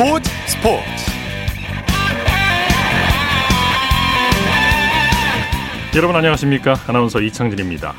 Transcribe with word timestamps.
스포츠 0.00 0.30
스포츠. 0.46 0.82
여러분 5.94 6.16
안녕하십니까? 6.16 6.74
아나운서 6.86 7.20
이창진입니다. 7.20 7.92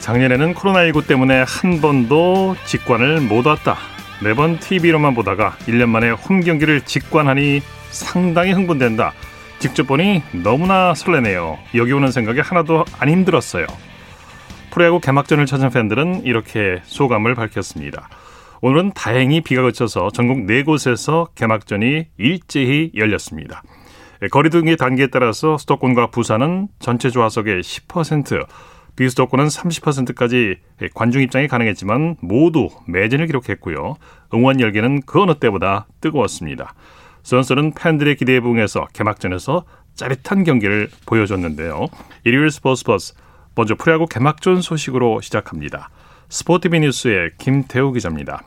작년에는 0.00 0.54
코로나19 0.54 1.06
때문에 1.06 1.44
한 1.46 1.80
번도 1.80 2.56
직관을 2.64 3.20
못 3.20 3.46
왔다. 3.46 3.76
매번 4.20 4.58
TV로만 4.58 5.14
보다가 5.14 5.52
1년 5.68 5.90
만에 5.90 6.10
홈 6.10 6.40
경기를 6.40 6.80
직관하니 6.80 7.62
상당히 7.90 8.50
흥분된다. 8.50 9.12
직접 9.60 9.86
보니 9.86 10.24
너무나 10.42 10.92
설레네요. 10.92 11.60
여기 11.76 11.92
오는 11.92 12.10
생각이 12.10 12.40
하나도 12.40 12.84
안 12.98 13.08
힘들었어요. 13.08 13.66
프로야구 14.72 14.98
개막전을 14.98 15.46
찾은 15.46 15.70
팬들은 15.70 16.24
이렇게 16.24 16.80
소감을 16.82 17.36
밝혔습니다 17.36 18.08
오늘은 18.66 18.92
다행히 18.94 19.42
비가 19.42 19.60
그쳐서 19.60 20.08
전국 20.08 20.46
4곳에서 20.46 21.28
개막전이 21.34 22.06
일제히 22.16 22.92
열렸습니다. 22.96 23.62
예, 24.22 24.28
거리두기 24.28 24.78
단계에 24.78 25.08
따라서 25.08 25.58
수도권과 25.58 26.06
부산은 26.06 26.68
전체 26.78 27.10
좌석의 27.10 27.60
10%, 27.60 28.46
비수도권은 28.96 29.48
30%까지 29.48 30.56
관중 30.94 31.20
입장이 31.20 31.46
가능했지만 31.46 32.16
모두 32.22 32.70
매진을 32.88 33.26
기록했고요. 33.26 33.96
응원 34.32 34.60
열기는 34.60 35.02
그 35.02 35.20
어느 35.20 35.34
때보다 35.34 35.86
뜨거웠습니다. 36.00 36.72
선수는 37.22 37.74
팬들의 37.74 38.16
기대에 38.16 38.40
부응해서 38.40 38.86
개막전에서 38.94 39.66
짜릿한 39.94 40.42
경기를 40.44 40.88
보여줬는데요. 41.04 41.88
일요일 42.24 42.50
스포츠 42.50 42.82
버스 42.84 43.12
먼저 43.56 43.74
프로야구 43.74 44.06
개막전 44.06 44.62
소식으로 44.62 45.20
시작합니다. 45.20 45.90
스포티비 46.30 46.80
뉴스의 46.80 47.32
김태우 47.36 47.92
기자입니다. 47.92 48.42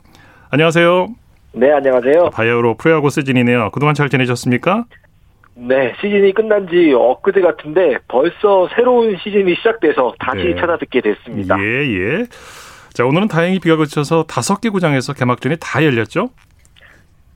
안녕하세요. 0.50 1.08
네, 1.52 1.70
안녕하세요. 1.72 2.30
바이오로 2.30 2.76
프로야구 2.76 3.10
시즌이네요. 3.10 3.70
그동안 3.72 3.94
잘 3.94 4.08
지내셨습니까? 4.08 4.84
네, 5.54 5.92
시즌이 6.00 6.32
끝난 6.32 6.68
지 6.68 6.92
엊그제 6.94 7.40
같은데 7.40 7.98
벌써 8.08 8.68
새로운 8.74 9.16
시즌이 9.22 9.56
시작돼서 9.56 10.14
다시 10.20 10.44
네. 10.44 10.54
찾아듣게 10.54 11.00
됐습니다. 11.00 11.58
예, 11.58 11.64
예. 11.64 12.26
자, 12.94 13.04
오늘은 13.04 13.28
다행히 13.28 13.58
비가 13.58 13.76
그쳐서 13.76 14.24
다섯 14.24 14.60
개 14.60 14.70
구장에서 14.70 15.12
개막전이 15.12 15.56
다 15.60 15.84
열렸죠? 15.84 16.30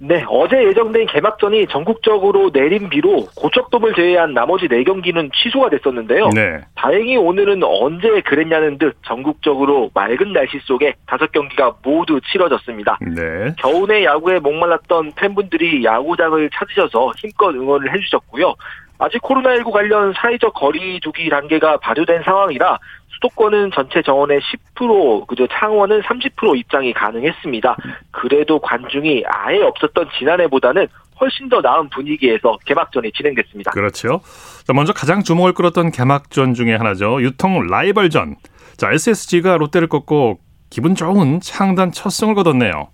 네, 0.04 0.24
어제 0.28 0.64
예정된 0.64 1.06
개막전이 1.06 1.68
전국적으로 1.68 2.50
내린 2.50 2.88
비로 2.88 3.24
고척돔을 3.36 3.94
제외한 3.94 4.34
나머지 4.34 4.66
4경기는 4.66 5.30
취소가 5.32 5.70
됐었는데요. 5.70 6.30
네. 6.34 6.60
다행히 6.74 7.16
오늘은 7.16 7.62
언제 7.62 8.20
그랬냐는 8.22 8.78
듯 8.78 8.96
전국적으로 9.06 9.90
맑은 9.94 10.32
날씨 10.32 10.58
속에 10.64 10.94
5경기가 11.06 11.76
모두 11.84 12.20
치러졌습니다. 12.20 12.98
네. 13.00 13.54
겨우내 13.58 14.02
야구에 14.04 14.40
목말랐던 14.40 15.12
팬분들이 15.14 15.84
야구장을 15.84 16.50
찾으셔서 16.52 17.12
힘껏 17.18 17.50
응원을 17.54 17.94
해주셨고요. 17.94 18.56
아직 18.98 19.22
코로나19 19.22 19.70
관련 19.70 20.12
사회적 20.14 20.54
거리두기 20.54 21.28
단계가 21.28 21.76
발효된 21.76 22.22
상황이라 22.24 22.78
수도권은 23.22 23.70
전체 23.72 24.02
정원의 24.02 24.40
10%, 24.74 25.26
그저 25.26 25.46
창원은 25.46 26.02
30% 26.02 26.58
입장이 26.58 26.92
가능했습니다. 26.92 27.76
그래도 28.10 28.58
관중이 28.58 29.24
아예 29.26 29.62
없었던 29.62 30.08
지난해보다는 30.18 30.86
훨씬 31.20 31.48
더 31.48 31.60
나은 31.60 31.88
분위기에서 31.90 32.58
개막전이 32.66 33.12
진행됐습니다. 33.12 33.70
그렇죠. 33.70 34.20
자, 34.66 34.72
먼저 34.72 34.92
가장 34.92 35.22
주목을 35.22 35.52
끌었던 35.52 35.92
개막전 35.92 36.54
중에 36.54 36.74
하나죠. 36.74 37.22
유통 37.22 37.66
라이벌전. 37.66 38.36
자, 38.76 38.90
SSG가 38.90 39.56
롯데를 39.56 39.88
꺾고 39.88 40.38
기분 40.70 40.94
좋은 40.94 41.40
창단 41.40 41.92
첫 41.92 42.10
승을 42.10 42.34
거뒀네요. 42.34 42.88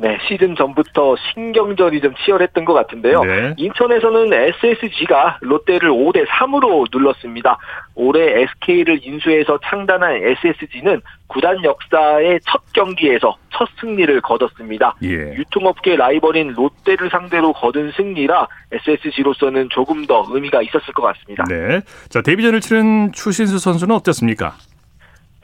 네, 0.00 0.18
시즌 0.26 0.56
전부터 0.56 1.16
신경전이 1.32 2.00
좀 2.00 2.14
치열했던 2.24 2.64
것 2.64 2.72
같은데요. 2.72 3.22
네. 3.22 3.54
인천에서는 3.56 4.32
SSG가 4.32 5.38
롯데를 5.40 5.90
5대 5.90 6.26
3으로 6.26 6.86
눌렀습니다. 6.92 7.58
올해 7.94 8.42
SK를 8.42 9.00
인수해서 9.02 9.58
창단한 9.64 10.16
SSG는 10.16 11.00
구단 11.28 11.62
역사의 11.62 12.40
첫 12.44 12.60
경기에서 12.72 13.36
첫 13.50 13.68
승리를 13.80 14.20
거뒀습니다. 14.20 14.94
예. 15.04 15.08
유통업계 15.08 15.96
라이벌인 15.96 16.52
롯데를 16.52 17.08
상대로 17.10 17.52
거둔 17.52 17.92
승리라 17.96 18.48
SSG로서는 18.72 19.68
조금 19.70 20.06
더 20.06 20.26
의미가 20.28 20.62
있었을 20.62 20.92
것 20.92 21.02
같습니다. 21.02 21.44
네. 21.48 21.80
자, 22.08 22.20
데뷔전을 22.20 22.60
치른 22.60 23.12
추신수 23.12 23.58
선수는 23.58 23.94
어땠습니까? 23.94 24.54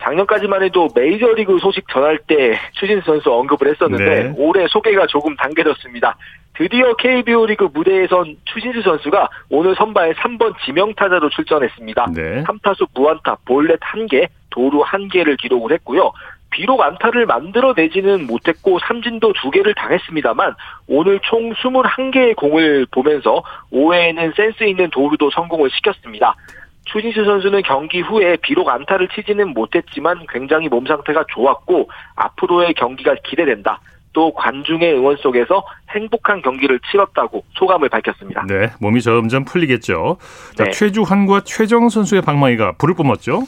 작년까지만 0.00 0.62
해도 0.62 0.88
메이저리그 0.94 1.58
소식 1.58 1.86
전할 1.88 2.18
때 2.26 2.58
추신수 2.72 3.06
선수 3.06 3.32
언급을 3.32 3.68
했었는데 3.68 4.04
네. 4.04 4.34
올해 4.36 4.66
소개가 4.68 5.06
조금 5.06 5.36
당겨졌습니다. 5.36 6.16
드디어 6.54 6.94
KBO 6.94 7.46
리그 7.46 7.68
무대에선 7.72 8.36
추신수 8.44 8.82
선수가 8.82 9.28
오늘 9.50 9.74
선발 9.76 10.14
3번 10.14 10.54
지명타자로 10.64 11.30
출전했습니다. 11.30 12.06
네. 12.14 12.42
3타수 12.44 12.88
무안타, 12.94 13.36
볼넷 13.46 13.80
1개, 13.80 14.28
도루 14.50 14.82
1개를 14.82 15.38
기록을 15.38 15.72
했고요. 15.72 16.12
비록 16.50 16.82
안타를 16.82 17.26
만들어내지는 17.26 18.26
못했고 18.26 18.78
삼진도 18.80 19.32
2개를 19.34 19.74
당했습니다만 19.76 20.54
오늘 20.88 21.20
총 21.22 21.52
21개의 21.54 22.36
공을 22.36 22.86
보면서 22.90 23.42
5회에는 23.72 24.36
센스 24.36 24.64
있는 24.64 24.90
도루도 24.90 25.30
성공을 25.30 25.70
시켰습니다. 25.70 26.34
추진수 26.92 27.24
선수는 27.24 27.62
경기 27.62 28.00
후에 28.00 28.36
비록 28.36 28.68
안타를 28.68 29.08
치지는 29.08 29.54
못했지만 29.54 30.26
굉장히 30.28 30.68
몸 30.68 30.86
상태가 30.86 31.24
좋았고 31.34 31.88
앞으로의 32.16 32.74
경기가 32.74 33.14
기대된다. 33.24 33.80
또 34.12 34.34
관중의 34.34 34.94
응원 34.94 35.16
속에서 35.18 35.64
행복한 35.90 36.42
경기를 36.42 36.80
치렀다고 36.90 37.44
소감을 37.54 37.88
밝혔습니다. 37.88 38.44
네, 38.48 38.70
몸이 38.80 39.00
점점 39.02 39.44
풀리겠죠. 39.44 40.16
자, 40.56 40.64
네. 40.64 40.70
최주환과 40.70 41.42
최정 41.44 41.88
선수의 41.88 42.22
방망이가 42.22 42.72
불을 42.78 42.96
뿜었죠. 42.96 43.42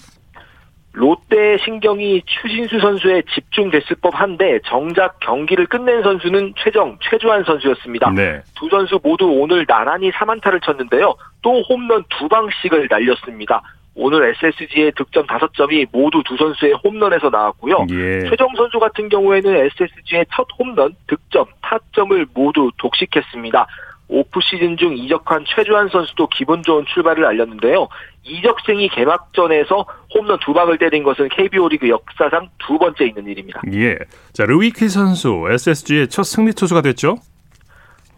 롯데 0.93 1.57
신경이 1.65 2.23
추신수 2.27 2.79
선수에 2.79 3.23
집중됐을 3.35 3.97
법한데 4.03 4.61
정작 4.67 5.19
경기를 5.21 5.67
끝낸 5.67 6.03
선수는 6.03 6.55
최정, 6.59 6.99
최주환 7.01 7.45
선수였습니다. 7.45 8.11
네. 8.11 8.43
두 8.55 8.69
선수 8.69 9.01
모두 9.03 9.27
오늘 9.27 9.65
나란히 9.67 10.11
3안타를 10.11 10.63
쳤는데요. 10.63 11.15
또 11.41 11.63
홈런 11.63 12.05
두 12.11 12.29
방씩을 12.29 12.89
날렸습니다. 12.91 13.63
오늘 13.95 14.35
SSG의 14.43 14.93
득점 14.97 15.27
5점이 15.27 15.89
모두 15.93 16.23
두 16.25 16.37
선수의 16.37 16.75
홈런에서 16.85 17.29
나왔고요. 17.31 17.87
예. 17.91 18.29
최정 18.29 18.49
선수 18.57 18.79
같은 18.79 19.09
경우에는 19.09 19.55
SSG의 19.55 20.27
첫 20.35 20.47
홈런, 20.59 20.95
득점, 21.07 21.45
타점을 21.61 22.27
모두 22.33 22.71
독식했습니다. 22.79 23.67
오프 24.13 24.41
시즌 24.43 24.77
중 24.77 24.97
이적한 24.97 25.45
최주환 25.47 25.89
선수도 25.89 26.29
기분 26.29 26.63
좋은 26.63 26.85
출발을 26.93 27.25
알렸는데요. 27.25 27.89
이적생이 28.25 28.89
개막전에서 28.91 29.87
홈런 30.15 30.39
두 30.45 30.53
방을 30.53 30.77
때린 30.79 31.03
것은 31.03 31.29
KBO 31.31 31.69
리그 31.69 31.89
역사상 31.89 32.51
두 32.59 32.79
번째 32.79 33.07
있는 33.07 33.27
일입니다. 33.27 33.63
예. 33.73 33.97
자, 34.33 34.45
르위키 34.45 34.89
선수 34.89 35.47
SSG의 35.49 36.09
첫 36.09 36.25
승리 36.25 36.53
투수가 36.53 36.83
됐죠? 36.83 37.17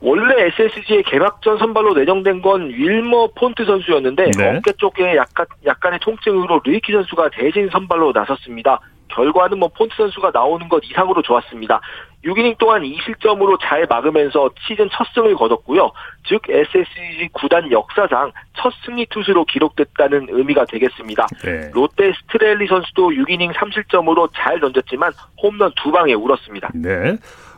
원래 0.01 0.49
SSG의 0.49 1.05
개막전 1.05 1.59
선발로 1.59 1.95
내정된 1.95 2.43
건 2.43 2.69
윌머 2.69 3.29
폰트 3.29 3.65
선수였는데 3.65 4.33
네. 4.37 4.57
어깨 4.57 4.73
쪽에 4.73 5.17
약간 5.17 5.47
약간의 5.65 6.01
통증으로 6.01 6.61
르위키 6.65 6.93
선수가 6.93 7.31
대신 7.31 7.71
선발로 7.71 8.13
나섰습니다. 8.13 8.81
결과는 9.09 9.59
뭐 9.59 9.69
폰트 9.69 9.95
선수가 9.97 10.33
나오는 10.35 10.69
것 10.69 10.83
이상으로 10.85 11.23
좋았습니다. 11.23 11.81
6이닝 12.25 12.59
동안 12.59 12.83
2실점으로 12.83 13.59
잘 13.61 13.87
막으면서 13.89 14.51
시즌 14.67 14.89
첫 14.93 15.07
승을 15.15 15.35
거뒀고요. 15.35 15.93
즉 16.27 16.43
SSG 16.49 17.29
구단 17.33 17.71
역사상 17.71 18.33
첫 18.57 18.73
승리 18.85 19.07
투수로 19.07 19.45
기록됐다는 19.45 20.29
의미가 20.31 20.65
되겠습니다. 20.67 21.27
네. 21.45 21.71
롯데 21.73 22.13
스트레일리 22.23 22.67
선수도 22.67 23.11
6이닝 23.11 23.53
3실점으로 23.53 24.31
잘 24.35 24.61
던졌지만 24.61 25.13
홈런 25.43 25.73
두 25.77 25.93
방에 25.93 26.15
울었습니다. 26.15 26.71
네. 26.75 27.17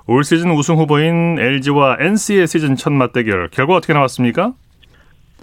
올 0.08 0.22
시즌 0.22 0.50
우승 0.52 0.76
후보인 0.76 1.38
LG와 1.38 1.96
NC의 1.98 2.46
시즌 2.46 2.76
첫 2.76 2.92
맞대결 2.92 3.48
결과 3.50 3.74
어떻게 3.74 3.92
나왔습니까? 3.92 4.52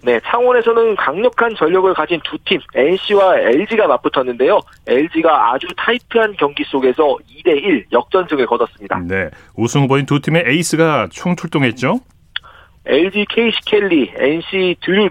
네, 0.03 0.19
창원에서는 0.25 0.97
강력한 0.97 1.55
전력을 1.55 1.93
가진 1.93 2.19
두 2.25 2.37
팀, 2.45 2.59
NC와 2.75 3.39
LG가 3.39 3.87
맞붙었는데요. 3.87 4.59
LG가 4.85 5.53
아주 5.53 5.67
타이트한 5.77 6.35
경기 6.37 6.63
속에서 6.65 7.17
2대1 7.45 7.85
역전승을 7.91 8.45
거뒀습니다. 8.45 8.99
네, 9.07 9.29
우승 9.55 9.83
후보인 9.83 10.05
두 10.05 10.19
팀의 10.19 10.43
에이스가 10.45 11.07
총 11.11 11.35
출동했죠? 11.37 11.99
LG 12.85 13.25
케이시 13.29 13.59
켈리, 13.65 14.11
NC 14.17 14.75
드류 14.81 15.07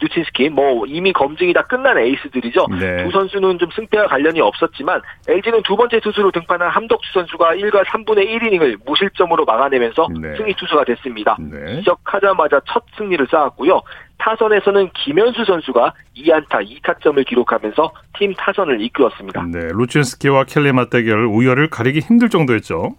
루친스키, 0.00 0.48
뭐 0.48 0.86
이미 0.86 1.12
검증이 1.12 1.52
다 1.52 1.62
끝난 1.62 1.98
에이스들이죠. 1.98 2.66
네. 2.78 3.04
두 3.04 3.10
선수는 3.10 3.58
좀 3.58 3.68
승패와 3.74 4.06
관련이 4.06 4.40
없었지만 4.40 5.00
LG는 5.26 5.62
두 5.64 5.76
번째 5.76 5.98
투수로 6.00 6.30
등판한 6.30 6.70
함덕주 6.70 7.12
선수가 7.12 7.56
1과 7.56 7.84
3분의 7.84 8.28
1이닝을 8.30 8.78
무실점으로 8.86 9.44
막아내면서 9.44 10.08
네. 10.20 10.36
승리 10.36 10.54
투수가 10.54 10.84
됐습니다. 10.84 11.36
네. 11.40 11.80
시작하자마자 11.80 12.60
첫 12.66 12.84
승리를 12.96 13.26
쌓았고요. 13.28 13.82
타선에서는 14.18 14.90
김현수 14.94 15.44
선수가 15.44 15.92
2안타 16.16 16.66
2타점을 16.82 17.26
기록하면서 17.26 17.92
팀 18.18 18.32
타선을 18.34 18.80
이끌었습니다. 18.80 19.46
네, 19.52 19.68
루친스키와 19.72 20.44
켈리 20.44 20.72
맞대결 20.72 21.26
우열을 21.26 21.68
가리기 21.68 22.00
힘들 22.00 22.30
정도였죠. 22.30 22.94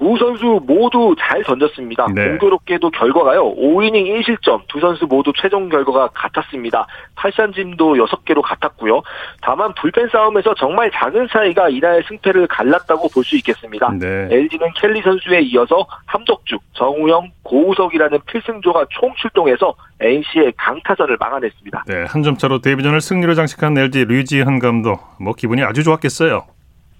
두 0.00 0.16
선수 0.16 0.58
모두 0.66 1.14
잘 1.20 1.42
던졌습니다. 1.44 2.06
네. 2.14 2.28
공교롭게도 2.30 2.90
결과가요. 2.90 3.54
5이닝 3.54 4.06
1실점 4.24 4.62
두 4.66 4.80
선수 4.80 5.06
모두 5.06 5.30
최종 5.36 5.68
결과가 5.68 6.08
같았습니다. 6.14 6.86
팔산짐도 7.16 7.94
6개로 7.96 8.40
같았고요. 8.42 9.02
다만 9.42 9.74
불펜 9.74 10.08
싸움에서 10.08 10.54
정말 10.54 10.90
작은 10.90 11.28
차이가 11.30 11.68
이날 11.68 12.02
승패를 12.08 12.46
갈랐다고 12.46 13.08
볼 13.10 13.20
수 13.20 13.36
있겠습니다. 13.36 13.90
네. 14.00 14.28
LG는 14.30 14.72
켈리 14.76 15.02
선수에 15.02 15.40
이어서 15.42 15.86
함덕주, 16.06 16.56
정우영, 16.72 17.30
고우석이라는 17.42 18.18
필승조가 18.26 18.86
총 18.88 19.12
출동해서 19.20 19.74
NC의 20.00 20.54
강타전을 20.56 21.18
막아냈습니다. 21.20 21.84
네, 21.86 22.04
한 22.08 22.22
점 22.22 22.36
차로 22.38 22.60
데뷔전을 22.62 23.02
승리로 23.02 23.34
장식한 23.34 23.76
LG 23.76 24.06
류지한 24.06 24.58
감독, 24.60 24.98
뭐 25.20 25.34
기분이 25.34 25.62
아주 25.62 25.84
좋았겠어요. 25.84 26.44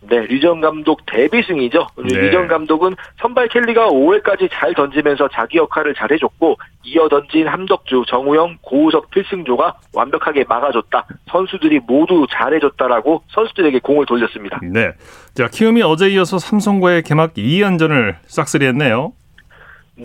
네, 0.02 0.20
류정 0.26 0.60
감독 0.60 1.04
데뷔승이죠. 1.06 1.86
네. 2.08 2.18
류정 2.18 2.48
감독은 2.48 2.96
선발 3.20 3.48
켈리가 3.48 3.88
5회까지 3.88 4.48
잘 4.50 4.74
던지면서 4.74 5.28
자기 5.32 5.58
역할을 5.58 5.94
잘 5.94 6.10
해줬고 6.12 6.56
이어 6.84 7.08
던진 7.08 7.46
함덕주, 7.46 8.04
정우영, 8.08 8.58
고우석 8.62 9.10
필승조가 9.10 9.76
완벽하게 9.92 10.44
막아줬다. 10.48 11.06
선수들이 11.30 11.80
모두 11.86 12.26
잘해줬다라고 12.30 13.22
선수들에게 13.28 13.80
공을 13.80 14.06
돌렸습니다. 14.06 14.58
네, 14.62 14.92
자 15.34 15.48
키움이 15.48 15.82
어제 15.82 16.08
이어서 16.08 16.38
삼성과의 16.38 17.02
개막 17.02 17.34
2연전을 17.34 18.16
싹쓸이했네요. 18.26 19.12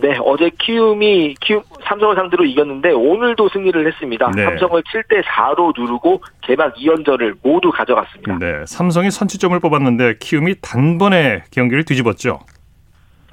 네, 0.02 0.18
어제 0.24 0.50
키움이 0.60 1.36
키움 1.40 1.62
삼성을 1.84 2.16
상대로 2.16 2.44
이겼는데 2.44 2.92
오늘도 2.92 3.50
승리를 3.50 3.88
했습니다. 3.88 4.32
네. 4.36 4.44
삼성을 4.44 4.84
7대 4.84 5.24
4로 5.24 5.74
누르고 5.80 6.22
개막 6.42 6.76
2연전을 6.76 7.36
모두 7.42 7.72
가져갔습니다. 7.72 8.38
네, 8.40 8.66
삼성이 8.66 9.10
선취점을 9.10 9.58
뽑았는데 9.60 10.16
키움이 10.20 10.56
단번에 10.62 11.44
경기를 11.52 11.84
뒤집었죠. 11.86 12.40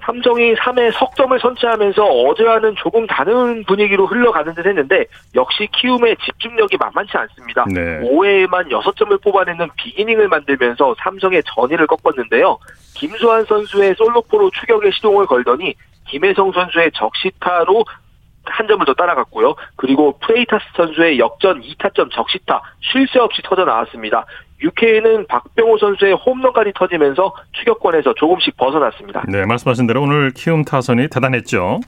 삼성이 0.05 0.55
3회 0.55 0.93
석점을 0.93 1.39
선취하면서 1.39 2.05
어제와는 2.05 2.75
조금 2.77 3.07
다른 3.07 3.63
분위기로 3.65 4.07
흘러가는 4.07 4.53
듯 4.55 4.67
했는데 4.67 5.05
역시 5.35 5.69
키움의 5.73 6.17
집중력이 6.25 6.77
만만치 6.77 7.17
않습니다. 7.17 7.65
네. 7.69 8.01
5회에만 8.01 8.69
6점을 8.69 9.23
뽑아내는 9.23 9.69
빅이닝을 9.77 10.27
만들면서 10.29 10.97
삼성의 10.99 11.43
전의를 11.47 11.87
꺾었는데요. 11.87 12.59
김수환 12.95 13.45
선수의 13.45 13.95
솔로포로 13.97 14.51
추격에 14.51 14.91
시동을 14.91 15.27
걸더니 15.27 15.75
김혜성 16.13 16.53
선수의 16.53 16.91
적시타로 16.95 17.85
한 18.45 18.69
점을 18.69 18.85
더 18.85 18.93
따라갔고요. 18.93 19.55
그리고 19.77 20.19
프레이타스 20.19 20.65
선수의 20.77 21.19
역전 21.19 21.63
2타점 21.63 22.11
적시타 22.13 22.61
쉴 22.81 23.07
새 23.09 23.19
없이 23.19 23.41
터져 23.43 23.65
나왔습니다. 23.65 24.27
6회에는 24.61 25.27
박병호 25.27 25.79
선수의 25.79 26.15
홈런까지 26.15 26.73
터지면서 26.75 27.35
추격권에서 27.53 28.15
조금씩 28.15 28.57
벗어났습니다. 28.57 29.25
네, 29.29 29.47
말씀하신 29.47 29.87
대로 29.87 30.03
오늘 30.03 30.33
키움 30.33 30.65
타선이 30.65 31.09
대단했죠. 31.09 31.81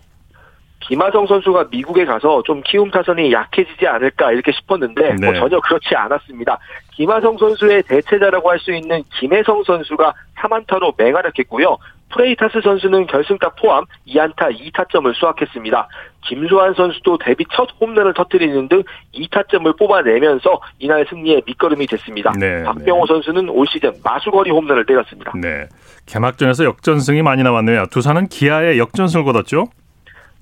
김하성 0.81 1.27
선수가 1.27 1.69
미국에 1.71 2.05
가서 2.05 2.43
좀 2.45 2.63
키움 2.65 2.91
타선이 2.91 3.33
약해지지 3.33 3.87
않을까 3.87 4.33
이렇게 4.33 4.53
싶었는데 4.53 5.01
뭐 5.01 5.15
네. 5.19 5.27
뭐 5.27 5.35
전혀 5.35 5.61
그렇지 5.61 5.95
않았습니다. 5.97 6.59
김하성 6.93 7.39
선수의 7.39 7.83
대체자라고 7.85 8.51
할 8.51 8.59
수 8.59 8.73
있는 8.73 9.03
김혜성 9.19 9.65
선수가 9.65 10.15
3안타로 10.37 10.95
맹활약했고요. 10.99 11.77
프레이타스 12.15 12.61
선수는 12.63 13.07
결승타 13.09 13.51
포함 13.61 13.85
2안타 14.07 14.57
2타점을 14.57 15.13
수확했습니다. 15.15 15.89
김수환 16.23 16.75
선수도 16.75 17.19
데뷔 17.19 17.45
첫 17.53 17.69
홈런을 17.81 18.15
터뜨리는 18.15 18.69
등 18.69 18.83
2타점을 19.15 19.77
뽑아내면서 19.77 20.61
이날 20.79 21.05
승리의 21.11 21.43
밑거름이 21.47 21.87
됐습니다. 21.89 22.33
네, 22.39 22.63
박병호 22.63 23.07
네. 23.07 23.13
선수는 23.13 23.49
올 23.51 23.67
시즌 23.67 23.93
마수걸이 24.03 24.51
홈런을 24.51 24.87
때렸습니다. 24.87 25.33
네. 25.35 25.69
개막전에서 26.07 26.65
역전승이 26.65 27.23
많이 27.23 27.43
나왔네요. 27.43 27.87
두산은 27.91 28.29
기아에 28.29 28.79
역전승을 28.79 29.25
거뒀죠? 29.25 29.67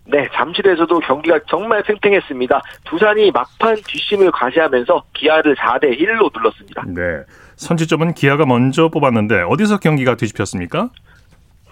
네, 0.04 0.28
잠실에서도 0.34 0.98
경기가 0.98 1.38
정말 1.48 1.82
팽팽했습니다. 1.84 2.60
두산이 2.84 3.30
막판 3.30 3.76
뒷심을 3.86 4.30
과시하면서 4.32 5.04
기아를 5.14 5.54
4대 5.54 5.98
1로 5.98 6.30
눌렀습니다. 6.36 6.84
네. 6.88 7.22
선취점은 7.56 8.14
기아가 8.14 8.44
먼저 8.44 8.88
뽑았는데 8.88 9.42
어디서 9.48 9.78
경기가 9.78 10.16
뒤집혔습니까? 10.16 10.90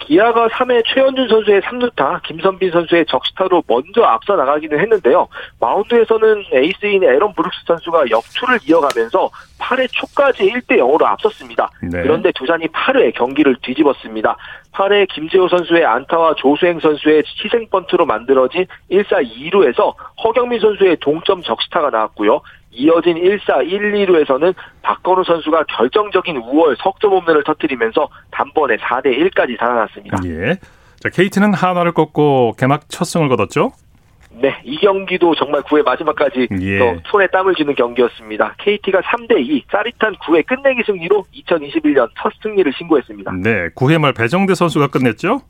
기아가 0.00 0.49
3회 0.49 0.82
최원준 0.87 1.29
선수의 1.29 1.61
3루타, 1.62 2.23
김선빈 2.23 2.70
선수의 2.70 3.06
적시타로 3.06 3.62
먼저 3.67 4.02
앞서 4.02 4.35
나가기는 4.35 4.79
했는데요. 4.79 5.29
마운드에서는 5.61 6.44
에이스인 6.52 7.05
에런 7.05 7.32
브룩스 7.35 7.61
선수가 7.67 8.11
역투를 8.11 8.58
이어가면서 8.67 9.31
8회 9.58 9.88
초까지 9.93 10.50
1대 10.50 10.79
0으로 10.79 11.05
앞섰습니다. 11.05 11.70
네. 11.82 12.02
그런데 12.02 12.32
두산이 12.32 12.67
8회 12.69 13.14
경기를 13.14 13.56
뒤집었습니다. 13.62 14.37
8회 14.73 15.08
김재호 15.08 15.49
선수의 15.49 15.85
안타와 15.85 16.35
조수행 16.37 16.81
선수의 16.81 17.23
희생 17.44 17.69
번트로 17.70 18.06
만들어진 18.06 18.67
1사 18.91 19.23
2루에서 19.23 19.94
허경민 20.25 20.61
선수의 20.61 20.97
동점 21.00 21.43
적시타가 21.43 21.91
나왔고요. 21.91 22.41
이어진 22.70 23.17
1사 23.17 23.67
1, 23.67 23.93
2루에서는 24.06 24.55
박건우 24.82 25.25
선수가 25.25 25.64
결정적인 25.64 26.37
우월 26.37 26.76
석점 26.78 27.12
홈런을 27.12 27.44
터뜨리면서 27.44 28.08
단번에 28.31 28.76
4대 28.76 29.06
1까지 29.06 29.58
달아났습니다. 29.58 30.19
예. 30.26 30.56
자, 31.00 31.08
KT는 31.08 31.55
한화를 31.55 31.93
꺾고 31.93 32.55
개막 32.58 32.88
첫 32.88 33.05
승을 33.05 33.28
거뒀죠? 33.28 33.72
네, 34.32 34.61
이 34.64 34.76
경기도 34.78 35.34
정말 35.34 35.62
9회 35.62 35.84
마지막까지 35.84 36.49
예. 36.61 37.00
손에 37.11 37.26
땀을 37.28 37.55
쥐는 37.56 37.75
경기였습니다. 37.75 38.55
KT가 38.58 39.00
3대2 39.00 39.64
짜릿한 39.70 40.14
9회 40.16 40.46
끝내기 40.46 40.82
승리로 40.87 41.25
2021년 41.34 42.08
첫 42.16 42.32
승리를 42.43 42.73
신고했습니다. 42.78 43.32
네, 43.43 43.69
9회 43.70 43.99
말 43.99 44.12
배정대 44.12 44.55
선수가 44.55 44.88
끝냈죠? 44.88 45.40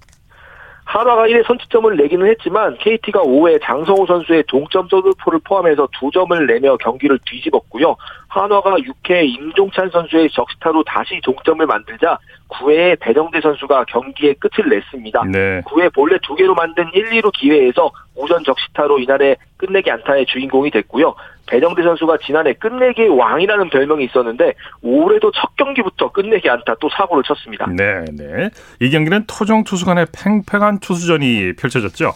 한화가 0.91 1.29
1회 1.29 1.47
선취점을 1.47 1.97
내기는 1.97 2.27
했지만 2.27 2.77
KT가 2.79 3.23
5회 3.23 3.63
장성호 3.63 4.07
선수의 4.07 4.43
동점 4.49 4.89
서드포를 4.89 5.39
포함해서 5.45 5.87
2점을 5.87 6.47
내며 6.47 6.77
경기를 6.79 7.17
뒤집었고요. 7.27 7.95
한화가 8.27 8.75
6회 8.79 9.25
임종찬 9.25 9.91
선수의 9.91 10.31
적시타로 10.31 10.83
다시 10.83 11.21
동점을 11.23 11.65
만들자 11.65 12.19
9회에 12.49 12.99
배정대 12.99 13.41
선수가 13.41 13.85
경기의 13.85 14.35
끝을 14.41 14.69
냈습니다. 14.69 15.25
네. 15.31 15.61
9회 15.61 15.95
본래 15.95 16.17
2개로 16.17 16.57
만든 16.57 16.91
1, 16.93 17.11
2루 17.11 17.31
기회에서 17.35 17.93
우전 18.17 18.43
적시타로 18.43 18.99
이날의 18.99 19.37
끝내기 19.59 19.93
안타의 19.93 20.27
주인공이 20.27 20.73
됐고요. 20.73 21.15
배정대 21.51 21.83
선수가 21.83 22.19
지난해 22.25 22.53
끝내기의 22.55 23.09
왕이라는 23.09 23.71
별명이 23.71 24.05
있었는데 24.05 24.55
올해도 24.83 25.33
첫 25.33 25.57
경기부터 25.57 26.13
끝내기 26.13 26.49
안타 26.49 26.77
또 26.81 26.89
사고를 26.89 27.25
쳤습니다. 27.25 27.67
네, 27.67 28.05
네. 28.13 28.51
이 28.79 28.89
경기는 28.89 29.25
토종 29.27 29.65
투수 29.65 29.85
간의 29.85 30.07
팽팽한 30.17 30.79
투수전이 30.79 31.55
펼쳐졌죠. 31.57 32.13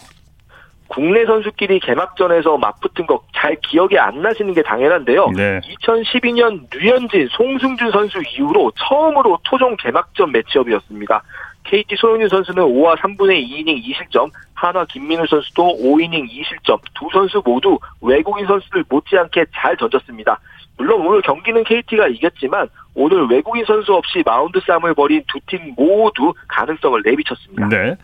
국내 0.87 1.25
선수끼리 1.25 1.81
개막전에서 1.81 2.57
맞붙은 2.57 3.07
거잘 3.07 3.57
기억이 3.67 3.97
안 3.97 4.21
나시는 4.21 4.53
게 4.53 4.61
당연한데요. 4.61 5.31
네. 5.35 5.59
2012년 5.81 6.61
류현진, 6.71 7.27
송승준 7.31 7.91
선수 7.91 8.21
이후로 8.21 8.71
처음으로 8.77 9.37
토종 9.43 9.75
개막전 9.77 10.31
매치업이었습니다. 10.31 11.21
KT 11.65 11.95
소형준 11.97 12.29
선수는 12.29 12.63
5와 12.63 12.95
3분의 12.97 13.43
2이닝 13.49 13.83
2실점, 13.83 14.29
한화 14.53 14.85
김민우 14.85 15.25
선수도 15.27 15.77
5이닝 15.81 16.29
2실점, 16.29 16.79
두 16.93 17.07
선수 17.11 17.41
모두 17.43 17.77
외국인 18.01 18.45
선수들 18.45 18.85
못지않게 18.89 19.45
잘 19.55 19.75
던졌습니다. 19.77 20.39
물론 20.77 21.05
오늘 21.07 21.21
경기는 21.21 21.63
KT가 21.63 22.07
이겼지만 22.07 22.67
오늘 22.93 23.25
외국인 23.27 23.63
선수 23.65 23.93
없이 23.93 24.21
마운드 24.25 24.59
싸움을 24.65 24.93
벌인 24.93 25.23
두 25.27 25.39
팀 25.47 25.73
모두 25.75 26.33
가능성을 26.49 27.01
내비쳤습니다. 27.03 27.69
네. 27.69 27.95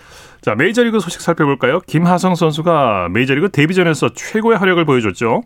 자, 0.41 0.55
메이저리그 0.55 0.99
소식 0.99 1.21
살펴볼까요? 1.21 1.79
김하성 1.81 2.35
선수가 2.35 3.09
메이저리그 3.11 3.51
데뷔전에서 3.51 4.09
최고의 4.09 4.57
활약을 4.57 4.85
보여줬죠. 4.85 5.43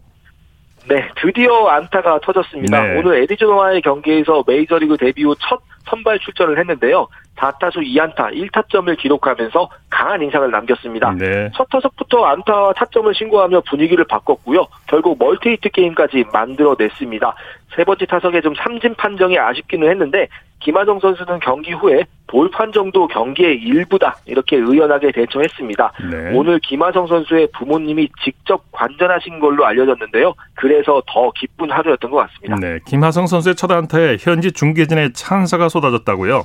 네, 0.88 1.10
드디어 1.20 1.68
안타가 1.68 2.20
터졌습니다. 2.20 2.80
네. 2.84 3.00
오늘 3.00 3.24
애리조나와의 3.24 3.82
경기에서 3.82 4.44
메이저리그 4.46 4.98
데뷔 4.98 5.24
후 5.24 5.34
첫 5.40 5.60
선발 5.90 6.20
출전을 6.20 6.60
했는데요. 6.60 7.08
4타수 7.38 7.78
2안타 7.78 8.34
1타점을 8.34 8.98
기록하면서 8.98 9.70
강한 9.90 10.22
인상을 10.22 10.50
남겼습니다. 10.50 11.12
네. 11.18 11.50
첫 11.56 11.68
타석부터 11.70 12.26
안타와 12.26 12.74
타점을 12.74 13.14
신고하며 13.14 13.62
분위기를 13.70 14.06
바꿨고요. 14.06 14.68
결국 14.88 15.18
멀티히트 15.20 15.70
게임까지 15.70 16.26
만들어냈습니다. 16.32 17.36
세 17.76 17.84
번째 17.84 18.06
타석에 18.06 18.42
좀 18.42 18.54
삼진 18.56 18.96
판정이 18.96 19.38
아쉽기는 19.38 19.90
했는데 19.90 20.28
김하정 20.60 21.00
선수는 21.00 21.40
경기 21.42 21.74
후에 21.74 22.06
볼 22.28 22.50
판정도 22.50 23.08
경기의 23.08 23.58
일부다 23.58 24.18
이렇게 24.26 24.56
의연하게 24.58 25.12
대처했습니다. 25.12 25.92
네. 26.10 26.32
오늘 26.34 26.60
김하성 26.60 27.08
선수의 27.08 27.50
부모님이 27.54 28.10
직접 28.24 28.64
관전하신 28.72 29.40
걸로 29.40 29.66
알려졌는데요. 29.66 30.34
그래서 30.56 31.02
더 31.08 31.32
기쁜 31.36 31.70
하루였던 31.70 32.10
것 32.10 32.18
같습니다. 32.18 32.56
네, 32.60 32.80
김하성 32.88 33.28
선수의 33.28 33.56
첫 33.56 33.72
안타에 33.72 34.18
현지 34.20 34.52
중계진의 34.52 35.14
찬사가 35.14 35.70
쏟아졌다고요? 35.70 36.44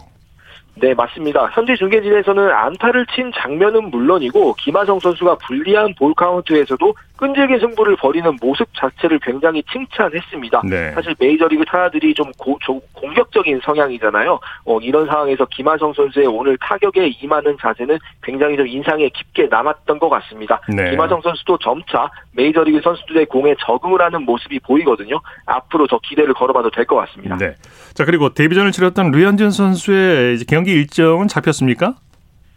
네, 0.80 0.94
맞습니다. 0.94 1.50
현재 1.52 1.75
중계진에서는 1.76 2.50
안타를 2.50 3.04
친 3.14 3.30
장면은 3.37 3.90
물론이고 3.90 4.54
김하성 4.54 4.99
선수가 4.99 5.37
불리한 5.46 5.94
볼 5.99 6.14
카운트에서도 6.14 6.94
끈질긴 7.16 7.58
승부를 7.60 7.96
벌이는 7.96 8.38
모습 8.40 8.66
자체를 8.75 9.18
굉장히 9.22 9.62
칭찬했습니다. 9.70 10.62
네. 10.64 10.92
사실 10.92 11.14
메이저리그 11.18 11.66
타자들이 11.66 12.14
좀, 12.14 12.32
고, 12.38 12.58
좀 12.62 12.80
공격적인 12.94 13.60
성향이잖아요. 13.62 14.40
어, 14.64 14.78
이런 14.80 15.06
상황에서 15.06 15.44
김하성 15.50 15.92
선수의 15.92 16.26
오늘 16.26 16.56
타격에 16.58 17.08
임하는 17.20 17.58
자세는 17.60 17.99
굉장히 18.22 18.56
좀 18.56 18.66
인상에 18.66 19.10
깊게 19.10 19.49
남았던 19.50 19.99
것 19.99 20.08
같습니다. 20.08 20.60
네. 20.75 20.90
김하성 20.92 21.20
선수도 21.20 21.58
점차 21.58 22.08
메이저리그 22.32 22.80
선수들의 22.82 23.26
공에 23.26 23.54
적응을 23.66 24.00
하는 24.00 24.22
모습이 24.25 24.58
보이거든요. 24.60 25.20
앞으로 25.44 25.87
더 25.87 25.99
기대를 26.02 26.32
걸어봐도 26.32 26.70
될 26.70 26.87
것 26.87 26.96
같습니다. 26.96 27.37
네. 27.37 27.54
자 27.92 28.06
그리고 28.06 28.32
데뷔전을 28.32 28.72
치렀던 28.72 29.10
류현진 29.10 29.50
선수의 29.50 30.38
경기 30.49 30.69
일정은 30.72 31.28
잡혔습니까? 31.28 31.94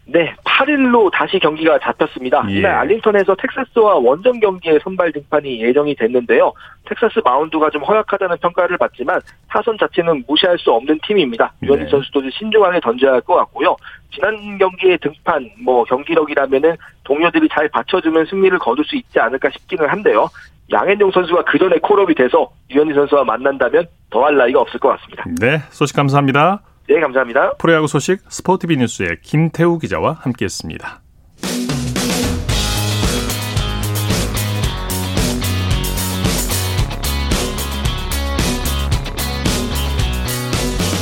네, 0.06 0.34
8일로 0.44 1.10
다시 1.10 1.38
경기가 1.38 1.78
잡혔습니다. 1.78 2.44
예. 2.50 2.58
이날 2.58 2.72
알링턴에서 2.74 3.34
텍사스와 3.36 3.94
원정 3.94 4.38
경기에 4.38 4.78
선발 4.84 5.12
등판이 5.12 5.62
예정이 5.62 5.94
됐는데요. 5.94 6.52
텍사스 6.84 7.20
마운드가 7.24 7.70
좀 7.70 7.82
허약하다는 7.82 8.36
평가를 8.42 8.76
받지만 8.76 9.18
타선 9.48 9.78
자체는 9.78 10.24
무시할 10.28 10.58
수 10.58 10.70
없는 10.72 11.00
팀입니다. 11.06 11.54
유현진 11.62 11.86
네. 11.86 11.90
선수도 11.90 12.20
신중하게 12.28 12.80
던져야 12.80 13.14
할 13.14 13.20
것 13.22 13.34
같고요. 13.36 13.74
지난 14.12 14.58
경기에 14.58 14.98
등판, 14.98 15.50
뭐 15.64 15.84
경기력이라면은 15.84 16.76
동료들이 17.04 17.48
잘 17.50 17.68
받쳐주면 17.70 18.26
승리를 18.26 18.58
거둘 18.58 18.84
수 18.84 18.96
있지 18.96 19.18
않을까 19.18 19.48
싶기는 19.50 19.88
한데요. 19.88 20.28
양현종 20.70 21.12
선수가 21.12 21.44
그 21.44 21.58
전에 21.58 21.78
콜업이 21.78 22.14
돼서 22.14 22.50
유현진 22.70 22.94
선수와 22.94 23.24
만난다면 23.24 23.86
더할 24.10 24.36
나위가 24.36 24.60
없을 24.60 24.78
것 24.78 24.90
같습니다. 24.90 25.24
네, 25.40 25.60
소식 25.70 25.96
감사합니다. 25.96 26.60
네, 26.88 27.00
감사합니다. 27.00 27.54
프로야구 27.56 27.86
소식 27.86 28.20
스포티비 28.28 28.76
뉴스의 28.76 29.20
김태우 29.22 29.78
기자와 29.78 30.18
함께했습니다. 30.20 31.00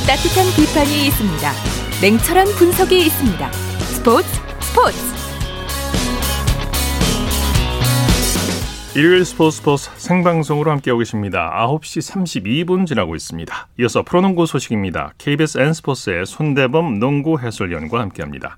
따뜻한 0.07 0.45
비판이 0.55 1.07
있습니다. 1.07 1.51
냉철한 2.01 2.47
분석이 2.57 2.97
있습니다. 3.05 3.51
스포츠 3.51 4.27
스포츠 4.61 5.12
일요일 8.95 9.25
스포츠 9.25 9.57
스포츠 9.57 9.89
생방송으로 9.95 10.69
함께하고 10.69 10.99
계십니다. 10.99 11.51
9시 11.67 12.13
32분 12.13 12.85
지나고 12.85 13.15
있습니다. 13.15 13.67
이어서 13.79 14.03
프로농구 14.03 14.45
소식입니다. 14.45 15.13
KBS 15.17 15.57
N스포츠의 15.57 16.27
손대범 16.27 16.99
농구 16.99 17.39
해설위원과 17.39 17.99
함께합니다. 17.99 18.57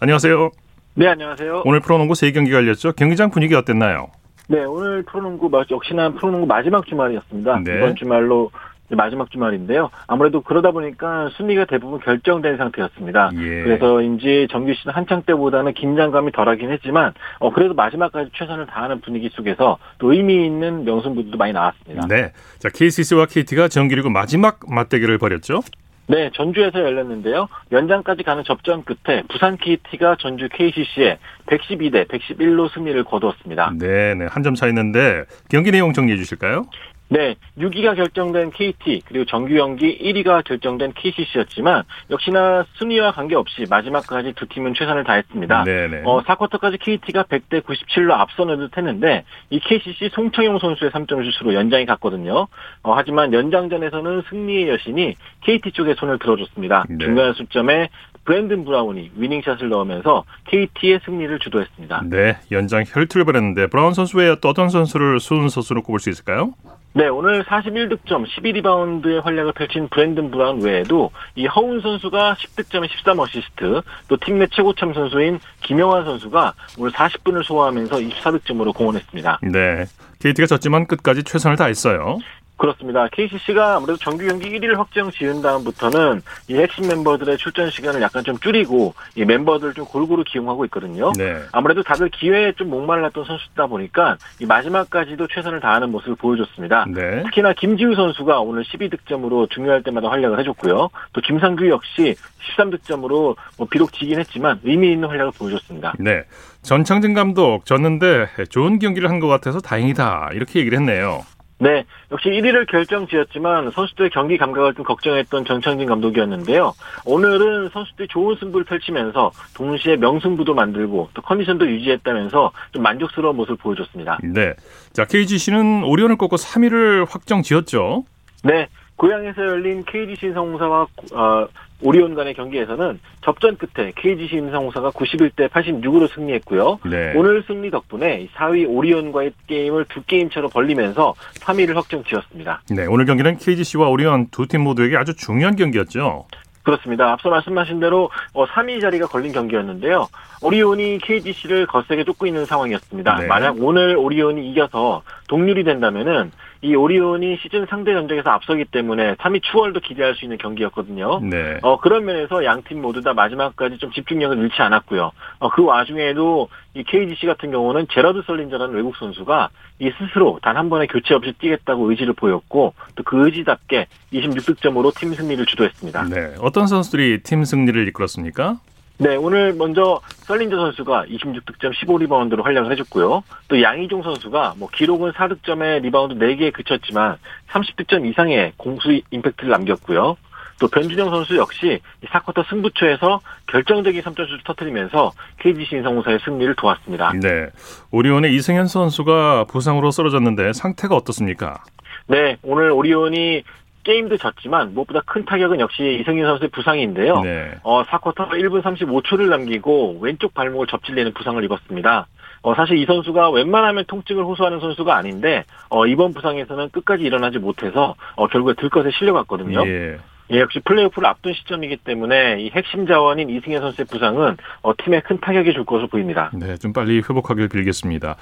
안녕하세요. 0.00 0.50
네, 0.94 1.06
안녕하세요. 1.06 1.62
오늘 1.64 1.78
프로농구 1.78 2.14
3경기가 2.14 2.54
열렸죠. 2.54 2.94
경기장 2.94 3.30
분위기 3.30 3.54
어땠나요? 3.54 4.08
네, 4.48 4.64
오늘 4.64 5.04
프로농구 5.04 5.52
역시나 5.70 6.14
프로농구 6.14 6.48
마지막 6.48 6.84
주말이었습니다. 6.86 7.60
네. 7.64 7.76
이번 7.76 7.94
주말로 7.94 8.50
마지막 8.90 9.30
주말인데요. 9.30 9.90
아무래도 10.06 10.40
그러다 10.42 10.70
보니까 10.70 11.28
순위가 11.36 11.64
대부분 11.64 11.98
결정된 12.00 12.56
상태였습니다. 12.56 13.30
예. 13.34 13.62
그래서인지 13.62 14.46
정규 14.50 14.72
시즌 14.74 14.92
한창 14.92 15.22
때보다는 15.22 15.74
긴장감이 15.74 16.32
덜하긴 16.32 16.70
했지만 16.70 17.12
어 17.40 17.52
그래도 17.52 17.74
마지막까지 17.74 18.30
최선을 18.34 18.66
다하는 18.66 19.00
분위기 19.00 19.28
속에서 19.30 19.78
또 19.98 20.12
의미 20.12 20.46
있는 20.46 20.84
명승부들도 20.84 21.36
많이 21.36 21.52
나왔습니다. 21.52 22.06
네. 22.08 22.32
자, 22.58 22.68
KCC와 22.68 23.26
KT가 23.26 23.68
정규리그 23.68 24.08
마지막 24.08 24.60
맞대결을 24.68 25.18
벌였죠. 25.18 25.60
네, 26.08 26.30
전주에서 26.34 26.78
열렸는데요. 26.78 27.48
연장까지 27.72 28.22
가는 28.22 28.44
접전 28.44 28.84
끝에 28.84 29.24
부산 29.28 29.56
KT가 29.56 30.14
전주 30.20 30.48
KCC에 30.52 31.18
112대 31.46 32.06
111로 32.06 32.72
승리를 32.72 33.02
거두었습니다. 33.02 33.72
네, 33.76 34.14
네. 34.14 34.26
한 34.30 34.44
점 34.44 34.54
차이는데 34.54 35.24
경기 35.50 35.72
내용 35.72 35.92
정리해 35.92 36.16
주실까요? 36.16 36.66
네, 37.08 37.36
6위가 37.58 37.94
결정된 37.94 38.50
KT 38.50 39.02
그리고 39.06 39.24
정규 39.26 39.54
경기 39.54 39.96
1위가 39.98 40.44
결정된 40.44 40.92
KCC였지만 40.94 41.84
역시나 42.10 42.64
순위와 42.74 43.12
관계없이 43.12 43.64
마지막까지 43.70 44.32
두 44.34 44.46
팀은 44.48 44.74
최선을 44.74 45.04
다했습니다. 45.04 45.64
네네. 45.64 46.02
어, 46.04 46.22
4쿼터까지 46.22 46.80
KT가 46.80 47.24
100대 47.24 47.62
97로 47.62 48.12
앞서는 48.12 48.58
듯했는데 48.58 49.24
이 49.50 49.60
KCC 49.60 50.10
송창용 50.12 50.58
선수의 50.58 50.90
3점 50.90 51.24
슛으로 51.32 51.54
연장이 51.54 51.86
갔거든요. 51.86 52.48
어, 52.82 52.94
하지만 52.94 53.32
연장전에서는 53.32 54.22
승리의 54.28 54.68
여신이 54.68 55.14
KT 55.42 55.72
쪽에 55.72 55.94
손을 55.94 56.18
들어줬습니다. 56.18 56.86
네. 56.88 57.04
중요한 57.04 57.34
시점에 57.34 57.88
브랜든 58.24 58.64
브라운이 58.64 59.12
위닝샷을 59.16 59.68
넣으면서 59.68 60.24
KT의 60.48 61.00
승리를 61.04 61.38
주도했습니다. 61.38 62.02
네, 62.06 62.36
연장 62.50 62.82
혈투를 62.84 63.24
벌였는데 63.24 63.68
브라운 63.68 63.94
선수 63.94 64.18
외에 64.18 64.34
또 64.42 64.48
어떤 64.48 64.68
선수를 64.68 65.20
수훈선수로 65.20 65.82
꼽을 65.82 66.00
수 66.00 66.10
있을까요? 66.10 66.52
네, 66.96 67.08
오늘 67.08 67.44
41득점, 67.44 68.24
12리바운드의 68.26 69.22
활약을 69.22 69.52
펼친 69.52 69.86
브랜든 69.90 70.30
브라운 70.30 70.62
외에도 70.62 71.10
이 71.34 71.44
허훈 71.46 71.82
선수가 71.82 72.36
10득점에 72.40 72.88
13어시스트, 72.88 73.82
또 74.08 74.16
팀 74.16 74.38
내 74.38 74.46
최고참 74.46 74.94
선수인 74.94 75.38
김영환 75.62 76.06
선수가 76.06 76.54
오늘 76.78 76.90
40분을 76.92 77.44
소화하면서 77.44 77.96
24득점으로 77.96 78.74
공헌했습니다. 78.74 79.40
네, 79.42 79.84
KT가 80.20 80.46
졌지만 80.46 80.86
끝까지 80.86 81.22
최선을 81.22 81.58
다했어요. 81.58 82.16
그렇습니다. 82.56 83.06
KCC가 83.12 83.76
아무래도 83.76 83.98
정규 83.98 84.26
경기 84.26 84.48
1위를 84.50 84.76
확정 84.76 85.10
지은 85.10 85.42
다음부터는 85.42 86.22
이 86.48 86.54
핵심 86.56 86.88
멤버들의 86.88 87.36
출전 87.38 87.68
시간을 87.70 88.00
약간 88.00 88.24
좀 88.24 88.38
줄이고 88.38 88.94
이 89.14 89.24
멤버들 89.24 89.74
좀 89.74 89.84
골고루 89.84 90.24
기용하고 90.24 90.64
있거든요. 90.66 91.12
네. 91.18 91.38
아무래도 91.52 91.82
다들 91.82 92.08
기회에 92.08 92.52
좀 92.52 92.70
목말랐던 92.70 93.24
선수다 93.24 93.66
보니까 93.66 94.16
이 94.40 94.46
마지막까지도 94.46 95.26
최선을 95.28 95.60
다하는 95.60 95.90
모습을 95.90 96.14
보여줬습니다. 96.16 96.86
네. 96.88 97.22
특히나 97.24 97.52
김지우 97.52 97.94
선수가 97.94 98.40
오늘 98.40 98.64
12득점으로 98.64 99.50
중요할 99.50 99.82
때마다 99.82 100.08
활약을 100.08 100.38
해줬고요. 100.40 100.88
또 101.12 101.20
김상규 101.20 101.68
역시 101.68 102.14
13득점으로 102.56 103.36
뭐 103.58 103.66
비록 103.70 103.92
지긴 103.92 104.18
했지만 104.18 104.60
의미 104.64 104.92
있는 104.92 105.08
활약을 105.08 105.32
보여줬습니다. 105.38 105.94
네. 105.98 106.24
전창진 106.62 107.12
감독 107.14 107.64
졌는데 107.66 108.28
좋은 108.50 108.78
경기를 108.78 109.10
한 109.10 109.16
것 109.16 109.28
같아서 109.28 109.60
다행이다 109.60 110.28
이렇게 110.34 110.60
얘기를 110.60 110.76
했네요. 110.78 111.22
네, 111.58 111.84
역시 112.10 112.28
1위를 112.28 112.70
결정지었지만 112.70 113.70
선수들의 113.70 114.10
경기 114.10 114.36
감각을 114.36 114.74
좀 114.74 114.84
걱정했던 114.84 115.46
정창진 115.46 115.88
감독이었는데요. 115.88 116.74
오늘은 117.06 117.70
선수들이 117.70 118.08
좋은 118.08 118.36
승부를 118.36 118.66
펼치면서 118.66 119.32
동시에 119.54 119.96
명승부도 119.96 120.54
만들고 120.54 121.10
또 121.14 121.22
컨디션도 121.22 121.66
유지했다면서 121.66 122.52
좀 122.72 122.82
만족스러운 122.82 123.36
모습을 123.36 123.56
보여줬습니다. 123.56 124.18
네, 124.22 124.52
자 124.92 125.06
KGC는 125.06 125.84
오리온을 125.84 126.16
꺾고 126.18 126.36
3위를 126.36 127.08
확정지었죠. 127.08 128.04
네, 128.44 128.68
고향에서 128.96 129.42
열린 129.42 129.84
KGC 129.84 130.26
인성공사와 130.26 130.86
어, 131.12 131.46
오리온 131.82 132.14
간의 132.14 132.34
경기에서는 132.34 132.98
접전 133.22 133.56
끝에 133.58 133.92
KGC 133.96 134.36
인성공사가 134.36 134.90
91대 134.90 135.48
86으로 135.48 136.12
승리했고요. 136.12 136.80
네. 136.86 137.12
오늘 137.14 137.42
승리 137.46 137.70
덕분에 137.70 138.28
4위 138.34 138.66
오리온과의 138.68 139.32
게임을 139.46 139.84
두 139.90 140.02
게임 140.04 140.30
차로 140.30 140.48
벌리면서 140.48 141.14
3위를 141.40 141.74
확정 141.74 142.02
지었습니다. 142.04 142.62
네, 142.70 142.86
오늘 142.86 143.04
경기는 143.04 143.36
KGC와 143.36 143.88
오리온 143.88 144.28
두 144.30 144.46
팀 144.46 144.62
모두에게 144.62 144.96
아주 144.96 145.14
중요한 145.16 145.56
경기였죠. 145.56 146.26
그렇습니다. 146.62 147.12
앞서 147.12 147.30
말씀하신 147.30 147.78
대로 147.78 148.10
3위 148.34 148.78
어, 148.78 148.80
자리가 148.80 149.06
걸린 149.06 149.32
경기였는데요. 149.32 150.08
오리온이 150.42 150.98
KGC를 150.98 151.66
거세게 151.66 152.02
쫓고 152.04 152.26
있는 152.26 152.44
상황이었습니다. 152.44 153.18
네. 153.20 153.26
만약 153.26 153.56
오늘 153.60 153.96
오리온이 153.96 154.50
이겨서 154.50 155.02
동률이 155.28 155.62
된다면은 155.62 156.32
이 156.62 156.74
오리온이 156.74 157.38
시즌 157.42 157.66
상대 157.66 157.92
전적에서 157.92 158.30
앞서기 158.30 158.64
때문에 158.66 159.14
3위 159.16 159.42
추월도 159.42 159.80
기대할 159.80 160.14
수 160.14 160.24
있는 160.24 160.38
경기였거든요. 160.38 161.20
네. 161.22 161.58
어, 161.62 161.78
그런 161.78 162.04
면에서 162.04 162.44
양 162.44 162.62
팀 162.66 162.80
모두 162.82 163.02
다 163.02 163.12
마지막까지 163.14 163.78
좀 163.78 163.92
집중력을 163.92 164.36
잃지 164.38 164.60
않았고요. 164.62 165.12
어, 165.38 165.50
그 165.50 165.62
와중에도 165.64 166.48
이 166.74 166.82
KGC 166.82 167.26
같은 167.26 167.50
경우는 167.50 167.86
제라드 167.92 168.22
설린저라는 168.26 168.74
외국 168.74 168.96
선수가 168.96 169.48
이 169.78 169.90
스스로 169.98 170.38
단 170.42 170.56
한 170.56 170.70
번의 170.70 170.88
교체 170.88 171.12
없이 171.14 171.32
뛰겠다고 171.38 171.90
의지를 171.90 172.14
보였고 172.14 172.74
또 172.94 173.02
그 173.04 173.26
의지답게 173.26 173.86
26득점으로 174.12 174.92
팀 174.98 175.12
승리를 175.14 175.44
주도했습니다. 175.46 176.04
네. 176.08 176.34
어떤 176.40 176.66
선수들이 176.66 177.22
팀 177.22 177.44
승리를 177.44 177.86
이끌었습니까? 177.88 178.56
네, 178.98 179.14
오늘 179.14 179.52
먼저 179.52 180.00
썰린저 180.06 180.56
선수가 180.56 181.04
26득점 181.06 181.72
15리바운드로 181.74 182.42
활약을 182.42 182.72
해줬고요. 182.72 183.22
또 183.48 183.62
양희종 183.62 184.02
선수가 184.02 184.54
뭐 184.56 184.68
기록은 184.72 185.12
4득점에 185.12 185.82
리바운드 185.82 186.14
4개에 186.14 186.52
그쳤지만 186.52 187.18
30득점 187.48 188.06
이상의 188.06 188.54
공수 188.56 189.00
임팩트를 189.10 189.50
남겼고요. 189.50 190.16
또 190.58 190.68
변준형 190.68 191.10
선수 191.10 191.36
역시 191.36 191.80
4쿼터 192.06 192.48
승부처에서 192.48 193.20
결정적인 193.48 194.00
3점슛을 194.00 194.44
터뜨리면서 194.46 195.12
KGC 195.40 195.76
인삼공사의 195.76 196.20
승리를 196.24 196.54
도왔습니다. 196.54 197.12
네. 197.20 197.48
오리온의 197.90 198.34
이승현 198.34 198.66
선수가 198.66 199.44
부상으로 199.50 199.90
쓰러졌는데 199.90 200.54
상태가 200.54 200.96
어떻습니까? 200.96 201.62
네, 202.06 202.38
오늘 202.42 202.70
오리온이 202.70 203.42
게임도 203.86 204.16
졌지만 204.16 204.74
무엇보다 204.74 205.00
큰 205.06 205.24
타격은 205.24 205.60
역시 205.60 205.98
이승현 206.00 206.26
선수의 206.26 206.50
부상인데요. 206.50 207.20
네. 207.20 207.52
어, 207.62 207.84
4쿼터 207.84 208.30
1분 208.30 208.60
35초를 208.60 209.28
남기고 209.28 210.00
왼쪽 210.00 210.34
발목을 210.34 210.66
접질리는 210.66 211.14
부상을 211.14 211.42
입었습니다. 211.44 212.08
어, 212.42 212.54
사실 212.56 212.78
이 212.78 212.84
선수가 212.84 213.30
웬만하면 213.30 213.84
통증을 213.86 214.24
호소하는 214.24 214.58
선수가 214.58 214.92
아닌데 214.92 215.44
어, 215.70 215.86
이번 215.86 216.14
부상에서는 216.14 216.70
끝까지 216.70 217.04
일어나지 217.04 217.38
못해서 217.38 217.94
어, 218.16 218.26
결국에 218.26 218.54
들것에 218.60 218.90
실려갔거든요. 218.90 219.64
예. 219.68 219.98
예, 220.32 220.40
역시 220.40 220.58
플레이오프를 220.64 221.08
앞둔 221.08 221.32
시점이기 221.34 221.76
때문에 221.76 222.40
이 222.40 222.50
핵심 222.50 222.88
자원인 222.88 223.30
이승현 223.30 223.60
선수의 223.60 223.86
부상은 223.86 224.36
어, 224.62 224.72
팀에 224.76 224.98
큰 224.98 225.20
타격이 225.20 225.52
줄 225.52 225.64
것으로 225.64 225.86
보입니다. 225.86 226.32
네, 226.34 226.56
좀 226.56 226.72
빨리 226.72 226.96
회복하길 226.98 227.48
빌겠습니다. 227.48 228.16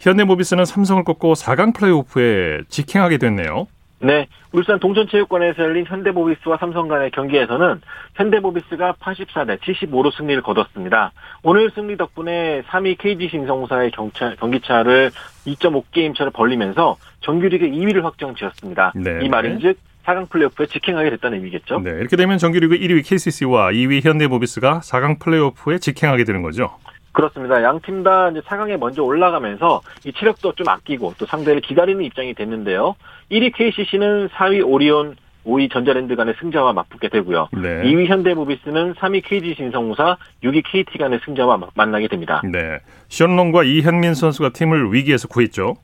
현대모비스는 0.00 0.64
삼성을 0.64 1.02
꺾고 1.02 1.32
4강 1.32 1.74
플레이오프에 1.74 2.60
직행하게 2.68 3.18
됐네요. 3.18 3.66
네, 4.02 4.28
울산 4.52 4.78
동천체육관에서 4.80 5.62
열린 5.62 5.84
현대모비스와 5.86 6.56
삼성 6.56 6.88
간의 6.88 7.10
경기에서는 7.10 7.82
현대모비스가 8.14 8.94
84대 8.94 9.60
75로 9.60 10.10
승리를 10.16 10.40
거뒀습니다. 10.42 11.12
오늘 11.42 11.70
승리 11.74 11.98
덕분에 11.98 12.62
3위 12.62 12.96
KG 12.98 13.28
신성사의 13.28 13.90
경차, 13.90 14.34
경기차를 14.36 15.10
2.5게임 15.46 16.16
차를 16.16 16.32
벌리면서 16.32 16.96
정규리그 17.20 17.66
2위를 17.66 18.02
확정 18.02 18.34
지었습니다. 18.34 18.92
네. 18.96 19.18
이 19.22 19.28
말인즉 19.28 19.78
4강 20.06 20.30
플레이오프에 20.30 20.66
직행하게 20.66 21.10
됐다는 21.10 21.36
의미겠죠. 21.38 21.80
네, 21.80 21.90
이렇게 21.90 22.16
되면 22.16 22.38
정규리그 22.38 22.78
1위 22.78 23.06
KCC와 23.06 23.72
2위 23.72 24.02
현대모비스가 24.02 24.80
4강 24.80 25.20
플레이오프에 25.20 25.78
직행하게 25.78 26.24
되는 26.24 26.40
거죠. 26.40 26.70
그렇습니다. 27.12 27.62
양 27.62 27.80
팀 27.80 28.02
다 28.04 28.30
이제 28.30 28.40
4강에 28.40 28.78
먼저 28.78 29.02
올라가면서 29.02 29.80
이 30.04 30.12
체력도 30.12 30.52
좀 30.54 30.68
아끼고 30.68 31.14
또 31.18 31.26
상대를 31.26 31.60
기다리는 31.60 32.02
입장이 32.04 32.34
됐는데요. 32.34 32.94
1위 33.30 33.52
KCC는 33.54 34.28
4위 34.28 34.66
오리온 34.66 35.16
5위 35.46 35.72
전자랜드 35.72 36.14
간의 36.16 36.34
승자와 36.40 36.72
맞붙게 36.74 37.08
되고요. 37.08 37.48
네. 37.52 37.82
2위 37.84 38.06
현대모비스는 38.06 38.94
3위 38.94 39.22
KGC 39.24 39.54
인삼공사, 39.56 40.18
6위 40.44 40.62
KT 40.70 40.98
간의 40.98 41.20
승자와 41.24 41.58
만나게 41.74 42.08
됩니다. 42.08 42.42
네. 42.44 42.78
숀 43.08 43.28
롱과 43.28 43.64
이현민 43.64 44.14
선수가 44.14 44.50
팀을 44.50 44.92
위기에서 44.92 45.28
구했죠. 45.28 45.76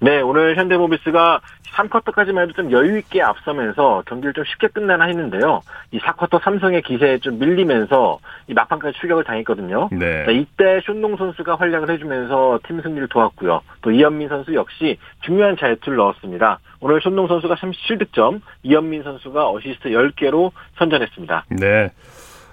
네, 0.00 0.20
오늘 0.20 0.56
현대모비스가 0.56 1.40
3쿼터까지만 1.74 2.42
해도 2.42 2.52
좀 2.52 2.70
여유 2.70 2.98
있게 2.98 3.22
앞서면서 3.22 4.02
경기를 4.06 4.32
좀 4.32 4.44
쉽게 4.44 4.68
끝내나 4.68 5.06
했는데요. 5.06 5.62
이 5.90 5.98
4쿼터 5.98 6.42
삼성의 6.42 6.82
기세에 6.82 7.18
좀 7.18 7.38
밀리면서 7.38 8.18
이 8.46 8.54
막판까지 8.54 8.98
추격을 8.98 9.24
당했거든요. 9.24 9.88
네. 9.92 10.26
이때 10.32 10.80
숀 10.84 11.00
롱 11.00 11.16
선수가 11.16 11.56
활약을 11.56 11.90
해주면서 11.90 12.60
팀 12.66 12.80
승리를 12.80 13.08
도왔고요. 13.08 13.62
또 13.82 13.90
이현민 13.90 14.28
선수 14.28 14.54
역시 14.54 14.98
중요한 15.22 15.56
자유투를 15.56 15.96
넣었습니다. 15.96 16.58
오늘 16.80 17.00
숀 17.00 17.13
롱 17.13 17.26
선수가 17.26 17.54
37득점, 17.54 18.40
이현민 18.62 19.02
선수가 19.02 19.50
어시스트 19.50 19.88
10개로 19.88 20.52
선전했습니다. 20.76 21.46
네. 21.48 21.90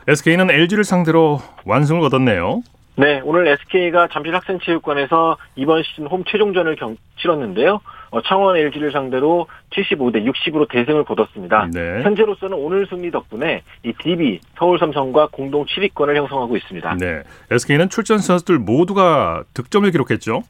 SK는 0.08 0.50
LG를 0.50 0.84
상대로 0.84 1.40
완승을 1.66 2.02
거뒀네요. 2.02 2.62
네, 2.96 3.22
오늘 3.24 3.48
SK가 3.48 4.10
잠실 4.12 4.36
학생체육관에서 4.36 5.38
이번 5.56 5.84
시즌 5.84 6.08
홈 6.08 6.24
최종전을 6.26 6.76
경, 6.76 6.98
치렀는데요. 7.20 7.80
어, 8.12 8.22
창원 8.24 8.58
LG를 8.58 8.92
상대로 8.92 9.48
75대 9.72 10.30
60으로 10.30 10.70
대승을 10.70 11.06
거뒀습니다. 11.06 11.70
네. 11.74 12.02
현재로서는 12.04 12.58
오늘 12.58 12.86
승리 12.88 13.10
덕분에 13.10 13.64
이 13.84 13.94
DB 13.94 14.42
서울 14.58 14.78
삼성과 14.80 15.30
공동 15.32 15.66
7위권을 15.66 16.16
형성하고 16.18 16.58
있습니다. 16.58 16.98
네, 17.00 17.24
SK는 17.50 17.90
출전 17.90 18.18
선수들 18.18 18.60
모두가 18.60 19.44
득점을 19.54 19.90
기록했죠. 19.90 20.44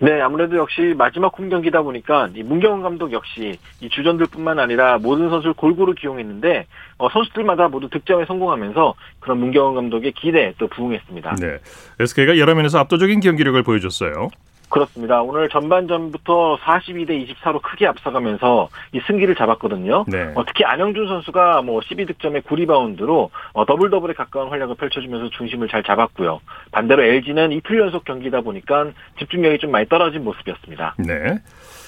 네, 0.00 0.20
아무래도 0.20 0.56
역시 0.56 0.94
마지막 0.96 1.36
홈 1.36 1.48
경기다 1.48 1.82
보니까 1.82 2.28
이 2.34 2.42
문경원 2.44 2.82
감독 2.82 3.12
역시 3.12 3.58
이 3.80 3.88
주전들뿐만 3.88 4.60
아니라 4.60 4.98
모든 4.98 5.28
선수를 5.28 5.54
골고루 5.54 5.94
기용했는데 5.94 6.66
어, 6.98 7.08
선수들마다 7.10 7.68
모두 7.68 7.88
득점에 7.90 8.24
성공하면서 8.26 8.94
그런 9.18 9.38
문경은 9.38 9.74
감독의 9.74 10.12
기대에 10.12 10.54
또 10.58 10.68
부응했습니다. 10.68 11.36
네, 11.40 11.58
SK가 11.98 12.38
여러 12.38 12.54
면에서 12.54 12.78
압도적인 12.78 13.20
경기력을 13.20 13.60
보여줬어요. 13.64 14.28
그렇습니다. 14.68 15.22
오늘 15.22 15.48
전반전부터 15.48 16.58
42대 16.62 17.26
24로 17.26 17.62
크게 17.62 17.86
앞서가면서 17.86 18.68
이 18.92 19.00
승기를 19.06 19.34
잡았거든요. 19.34 20.04
네. 20.08 20.32
어, 20.34 20.44
특히 20.44 20.64
안영준 20.64 21.08
선수가 21.08 21.62
뭐 21.62 21.80
12득점에 21.80 22.42
9리바운드로 22.42 23.30
어, 23.52 23.66
더블 23.66 23.90
더블에 23.90 24.14
가까운 24.14 24.48
활약을 24.48 24.74
펼쳐주면서 24.76 25.30
중심을 25.30 25.68
잘 25.68 25.82
잡았고요. 25.82 26.40
반대로 26.70 27.02
LG는 27.02 27.52
이틀 27.52 27.78
연속 27.80 28.04
경기다 28.04 28.42
보니까 28.42 28.88
집중력이 29.18 29.58
좀 29.58 29.70
많이 29.70 29.88
떨어진 29.88 30.24
모습이었습니다. 30.24 30.96
네. 30.98 31.38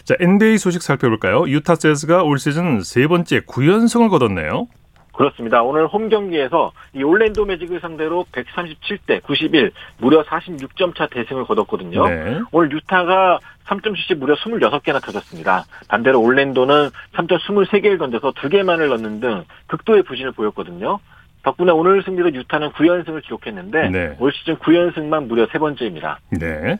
자, 0.04 0.14
NBA 0.18 0.58
소식 0.58 0.82
살펴볼까요? 0.82 1.48
유타 1.48 1.76
재즈가 1.76 2.22
올 2.22 2.38
시즌 2.38 2.80
세 2.82 3.06
번째 3.06 3.40
9연승을 3.40 4.10
거뒀네요. 4.10 4.66
그렇습니다. 5.12 5.62
오늘 5.62 5.86
홈 5.86 6.08
경기에서 6.08 6.72
이 6.94 7.02
올랜도 7.02 7.44
매직을 7.44 7.80
상대로 7.80 8.24
137대 8.32 9.22
91 9.22 9.72
무려 9.98 10.22
46점 10.24 10.96
차 10.96 11.06
대승을 11.08 11.44
거뒀거든요. 11.44 12.08
네. 12.08 12.40
오늘 12.52 12.72
유타가 12.72 13.38
3점 13.66 13.94
슛이 13.96 14.18
무려 14.18 14.34
26개나 14.36 15.02
터졌습니다. 15.02 15.64
반대로 15.88 16.20
올랜도는 16.20 16.90
3점 17.14 17.38
23개를 17.40 17.98
던져서 17.98 18.32
2개만을 18.32 18.88
넣는 18.88 19.20
등 19.20 19.44
극도의 19.66 20.02
부진을 20.02 20.32
보였거든요. 20.32 20.98
덕분에 21.42 21.72
오늘 21.72 22.02
승리로 22.02 22.34
유타는 22.34 22.70
9연승을 22.72 23.22
기록했는데 23.22 23.88
네. 23.88 24.16
올 24.18 24.32
시즌 24.32 24.56
9연승만 24.56 25.26
무려 25.26 25.46
세 25.52 25.58
번째입니다. 25.58 26.20
네. 26.30 26.78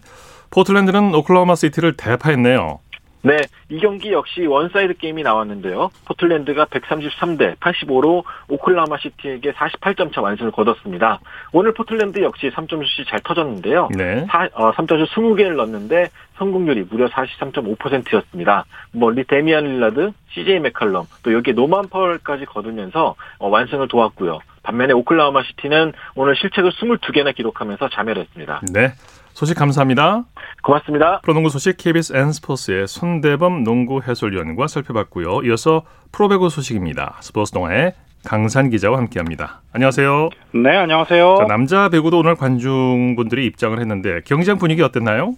포틀랜드는 0.51 1.15
오클라호마 1.15 1.55
시티를 1.55 1.97
대파했네요. 1.97 2.81
네, 3.23 3.37
이 3.69 3.79
경기 3.79 4.13
역시 4.13 4.47
원사이드 4.47 4.95
게임이 4.95 5.23
나왔는데요. 5.23 5.91
포틀랜드가 6.07 6.67
133대 6.67 7.57
85로 7.57 8.25
오클라호마 8.49 8.97
시티에게 8.99 9.53
48점 9.53 10.13
차 10.15 10.23
완승을 10.23 10.51
거뒀습니다. 10.53 11.21
오늘 11.53 11.75
포틀랜드 11.75 12.23
역시 12.23 12.51
3점슛이 12.51 13.09
잘 13.09 13.21
터졌는데요. 13.21 13.89
네. 13.97 14.27
사, 14.31 14.49
어, 14.55 14.73
3점슛 14.73 15.09
20개를 15.09 15.57
넣었는데 15.57 16.09
성공률이 16.39 16.87
무려 16.91 17.09
43.5%였습니다. 17.09 18.65
뭐 18.93 19.13
데미안 19.29 19.65
릴라드, 19.65 20.13
CJ 20.31 20.61
맥칼럼, 20.61 21.07
또 21.23 21.35
여기에 21.35 21.53
노만 21.53 21.89
파월까지 21.89 22.47
거들면서 22.47 23.15
어, 23.39 23.49
완승을 23.49 23.89
도왔고요. 23.89 24.39
반면에 24.63 24.93
오클라호마 24.95 25.43
시티는 25.43 25.93
오늘 26.15 26.37
실책을 26.37 26.71
22개나 26.71 27.35
기록하면서 27.35 27.91
자멸했습니다. 27.91 28.63
네. 28.73 28.93
소식 29.41 29.57
감사합니다. 29.57 30.25
고맙습니다. 30.63 31.21
프로농구 31.23 31.49
소식 31.49 31.79
KBS 31.79 32.15
N스포츠의 32.15 32.87
손대범 32.87 33.65
농구 33.65 34.03
해설위원과 34.07 34.67
살펴봤고요. 34.67 35.41
이어서 35.45 35.85
프로배구 36.13 36.51
소식입니다. 36.51 37.17
스포츠 37.21 37.51
동아의 37.51 37.95
강산 38.23 38.69
기자와 38.69 38.99
함께합니다. 38.99 39.63
안녕하세요. 39.73 40.29
네, 40.53 40.77
안녕하세요. 40.77 41.37
자, 41.39 41.45
남자 41.47 41.89
배구도 41.89 42.19
오늘 42.19 42.35
관중분들이 42.35 43.47
입장을 43.47 43.81
했는데 43.81 44.21
경기장 44.27 44.59
분위기 44.59 44.83
어땠나요? 44.83 45.33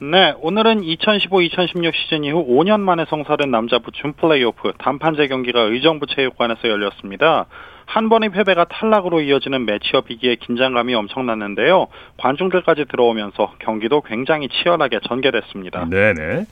네, 0.00 0.34
오늘은 0.40 0.80
2015-2016 0.80 1.94
시즌 1.94 2.24
이후 2.24 2.44
5년 2.44 2.80
만에 2.80 3.04
성사된 3.08 3.52
남자부 3.52 3.92
준 3.92 4.14
플레이오프 4.14 4.72
단판제 4.78 5.28
경기가 5.28 5.60
의정부 5.60 6.06
체육관에서 6.08 6.68
열렸습니다. 6.68 7.46
한 7.86 8.08
번의 8.08 8.30
패배가 8.30 8.64
탈락으로 8.64 9.20
이어지는 9.20 9.66
매치업 9.66 10.10
이기에 10.10 10.36
긴장감이 10.36 10.94
엄청났는데요. 10.94 11.86
관중들까지 12.18 12.86
들어오면서 12.90 13.54
경기도 13.58 14.00
굉장히 14.00 14.48
치열하게 14.48 15.00
전개됐습니다. 15.06 15.88
네네. 15.88 16.46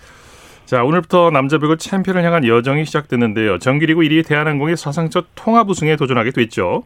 자, 0.65 0.85
오늘부터 0.85 1.31
남자 1.31 1.59
배구 1.59 1.77
챔피언을 1.77 2.23
향한 2.25 2.47
여정이 2.47 2.85
시작됐는데요. 2.85 3.59
정규리그 3.59 4.01
1위 4.01 4.27
대한항공이 4.27 4.77
사상 4.77 5.11
첫 5.11 5.27
통합 5.35 5.69
우승에 5.69 5.97
도전하게 5.97 6.31
됐죠. 6.31 6.85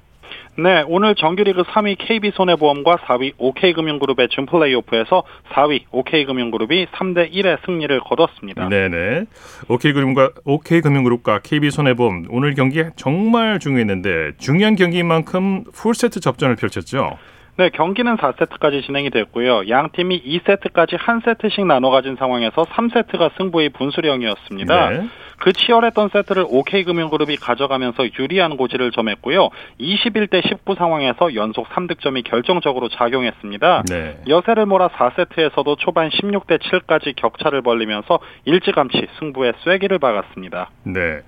네, 0.59 0.83
오늘 0.89 1.15
정규리그 1.15 1.65
3위 1.65 1.97
KB손해보험과 1.99 2.97
4위 2.97 3.35
OK금융그룹의 3.37 4.29
준 4.31 4.47
플레이오프에서 4.47 5.23
4위 5.53 5.83
OK금융그룹이 5.91 6.87
3대 6.87 7.31
1의 7.33 7.59
승리를 7.67 8.01
거뒀습니다. 8.01 8.69
네 8.71 8.89
네. 8.89 9.25
OK금융과 9.69 10.31
OK금융그룹과 10.45 11.41
KB손해보험 11.41 12.27
오늘 12.31 12.55
경기 12.55 12.83
정말 12.97 13.59
중요했는데 13.59 14.33
중요한 14.39 14.77
경기인 14.77 15.07
만큼 15.07 15.65
풀세트 15.75 16.21
접전을 16.21 16.57
펼쳤죠. 16.57 17.19
네, 17.59 17.71
경기는 17.71 18.17
4세트까지 18.17 18.85
진행이 18.85 19.11
됐고요. 19.11 19.69
양 19.71 19.91
팀이 19.91 20.23
2세트까지 20.23 20.97
한 20.99 21.21
세트씩 21.25 21.67
나눠 21.67 21.91
가진 21.91 22.17
상황에서 22.17 22.65
3세트가 22.65 23.31
승부의 23.39 23.71
분수령이었습니다. 23.71 24.91
네. 24.91 25.09
그 25.39 25.53
치열했던 25.53 26.11
세트를 26.13 26.47
OK금융그룹이 26.49 27.37
가져가면서 27.37 28.05
유리한 28.19 28.57
고지를 28.57 28.91
점했고요. 28.91 29.51
21대 29.81 30.47
19 30.47 30.75
상황에서 30.75 31.35
연속 31.35 31.69
3득점이 31.69 32.25
결정적으로 32.25 32.89
작용했습니다. 32.89 33.85
네. 33.89 34.19
여세를 34.29 34.67
몰아 34.67 34.89
4세트에서도 34.89 35.79
초반 35.79 36.09
16대 36.11 36.59
7까지 36.61 37.15
격차를 37.17 37.63
벌리면서 37.63 38.19
일찌감치 38.45 39.07
승부에 39.19 39.53
쐐기를 39.65 39.99
박았습니다. 39.99 40.71
네. 40.85 41.21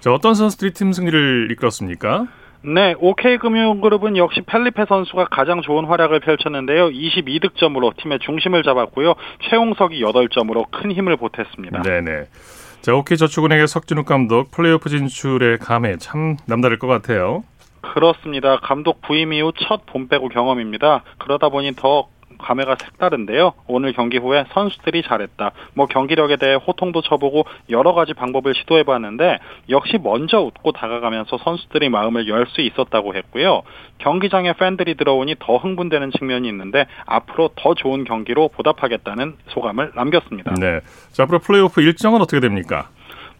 자, 0.00 0.12
어떤 0.12 0.34
선수들이 0.34 0.72
팀 0.72 0.92
승리를 0.92 1.48
이끌었습니까? 1.52 2.26
네, 2.66 2.94
OK금융그룹은 2.98 4.16
역시 4.16 4.40
펠리페 4.40 4.86
선수가 4.86 5.26
가장 5.26 5.60
좋은 5.60 5.84
활약을 5.84 6.20
펼쳤는데요. 6.20 6.88
22득점으로 6.88 7.94
팀의 7.98 8.20
중심을 8.20 8.62
잡았고요. 8.62 9.14
최용석이 9.50 10.00
8점으로 10.00 10.70
큰 10.70 10.90
힘을 10.92 11.16
보탰습니다. 11.16 11.82
네네. 11.82 12.24
자, 12.84 12.94
OK저축은행의 12.94 13.66
석진욱 13.66 14.04
감독 14.04 14.50
플레이오프 14.50 14.90
진출의 14.90 15.56
감에 15.56 15.96
참 15.96 16.36
남다를 16.44 16.78
것 16.78 16.86
같아요. 16.86 17.42
그렇습니다. 17.80 18.58
감독 18.60 19.00
부임 19.00 19.32
이후 19.32 19.52
첫 19.56 19.86
봄 19.86 20.06
빼고 20.08 20.28
경험입니다. 20.28 21.02
그러다 21.16 21.48
보니 21.48 21.76
더 21.76 22.08
감회가 22.44 22.76
색다른데요. 22.78 23.54
오늘 23.66 23.92
경기 23.92 24.18
후에 24.18 24.44
선수들이 24.52 25.02
잘했다. 25.02 25.50
뭐 25.74 25.86
경기력에 25.86 26.36
대해 26.36 26.54
호통도 26.54 27.00
쳐보고 27.02 27.44
여러 27.70 27.94
가지 27.94 28.12
방법을 28.14 28.54
시도해봤는데 28.54 29.38
역시 29.70 29.98
먼저 30.02 30.40
웃고 30.40 30.72
다가가면서 30.72 31.38
선수들이 31.38 31.88
마음을 31.88 32.28
열 32.28 32.44
수 32.44 32.60
있었다고 32.60 33.14
했고요. 33.14 33.62
경기장에 33.98 34.52
팬들이 34.52 34.96
들어오니 34.96 35.36
더 35.38 35.56
흥분되는 35.56 36.10
측면이 36.18 36.46
있는데 36.48 36.86
앞으로 37.06 37.50
더 37.56 37.74
좋은 37.74 38.04
경기로 38.04 38.48
보답하겠다는 38.48 39.36
소감을 39.48 39.92
남겼습니다. 39.94 40.52
네. 40.60 40.80
자, 41.10 41.22
앞으로 41.22 41.38
플레이오프 41.38 41.80
일정은 41.80 42.20
어떻게 42.20 42.40
됩니까? 42.40 42.88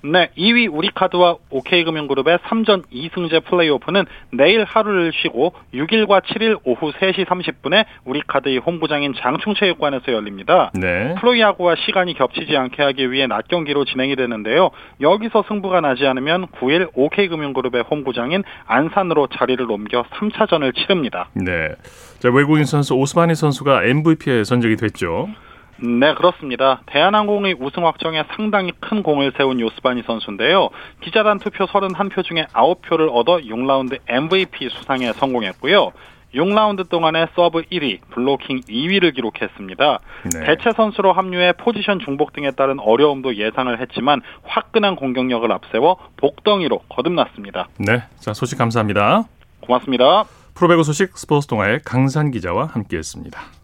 네, 0.04 0.28
2위 0.36 0.68
우리카드와 0.70 1.36
OK금융그룹의 1.48 2.38
3전 2.38 2.84
2승제 2.92 3.44
플레이오프는 3.46 4.04
내일 4.32 4.64
하루를 4.64 5.12
쉬고 5.14 5.54
6일과 5.72 6.22
7일 6.22 6.58
오후 6.64 6.92
3시 6.92 7.24
30분에 7.24 7.86
우리카드의 8.04 8.58
홈구장인 8.58 9.14
장충체육관에서 9.16 10.12
열립니다. 10.12 10.70
네. 10.74 11.14
프로야구와 11.18 11.76
시간이 11.86 12.12
겹치지 12.14 12.54
않게 12.54 12.82
하기 12.82 13.12
위해 13.12 13.26
낮 13.26 13.48
경기로 13.48 13.86
진행이 13.86 14.14
되는데요. 14.16 14.70
여기서 15.00 15.44
승부가 15.48 15.80
나지 15.80 16.06
않으면 16.06 16.48
9일 16.48 16.90
OK금융그룹의 16.92 17.84
홈구장인 17.90 18.44
안산으로 18.66 19.28
자리를 19.28 19.70
옮겨 19.70 20.02
3차전을 20.02 20.74
치릅니다. 20.76 21.30
네. 21.32 21.70
자, 22.18 22.30
외국인 22.30 22.64
선수 22.64 22.94
요스바니 22.94 23.34
선수가 23.34 23.84
MVP에 23.84 24.44
선정이 24.44 24.76
됐죠. 24.76 25.28
네, 25.76 26.14
그렇습니다. 26.14 26.82
대한항공의 26.86 27.56
우승 27.58 27.86
확정에 27.86 28.24
상당히 28.34 28.72
큰 28.80 29.02
공을 29.02 29.32
세운 29.36 29.60
요스바니 29.60 30.02
선수인데요. 30.06 30.70
기자단 31.00 31.38
투표 31.38 31.66
31표 31.66 32.24
중에 32.24 32.46
9표를 32.52 33.08
얻어 33.12 33.38
6라운드 33.38 33.98
MVP 34.06 34.68
수상에 34.70 35.12
성공했고요. 35.12 35.92
6라운드 36.34 36.88
동안에 36.88 37.28
서브 37.34 37.62
1위, 37.62 38.00
블로킹 38.10 38.62
2위를 38.62 39.14
기록했습니다. 39.14 40.00
네. 40.34 40.44
대체 40.44 40.72
선수로 40.72 41.12
합류해 41.12 41.52
포지션 41.52 42.00
중복 42.00 42.32
등에 42.32 42.50
따른 42.50 42.80
어려움도 42.80 43.36
예상을 43.36 43.80
했지만 43.80 44.20
화끈한 44.42 44.96
공격력을 44.96 45.50
앞세워 45.50 45.96
복덩이로 46.16 46.80
거듭났습니다. 46.88 47.68
네, 47.78 48.02
자 48.16 48.34
소식 48.34 48.58
감사합니다. 48.58 49.24
고맙습니다. 49.60 50.24
프로배구 50.54 50.82
소식 50.82 51.16
스포츠 51.16 51.46
동아의 51.46 51.80
강산 51.84 52.30
기자와 52.30 52.66
함께했습니다. 52.66 53.63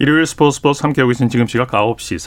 일요일 0.00 0.26
스포츠 0.26 0.58
스포츠 0.58 0.82
함께하고 0.82 1.08
계신 1.08 1.28
지금 1.28 1.48
시각 1.48 1.72
9시 1.72 2.18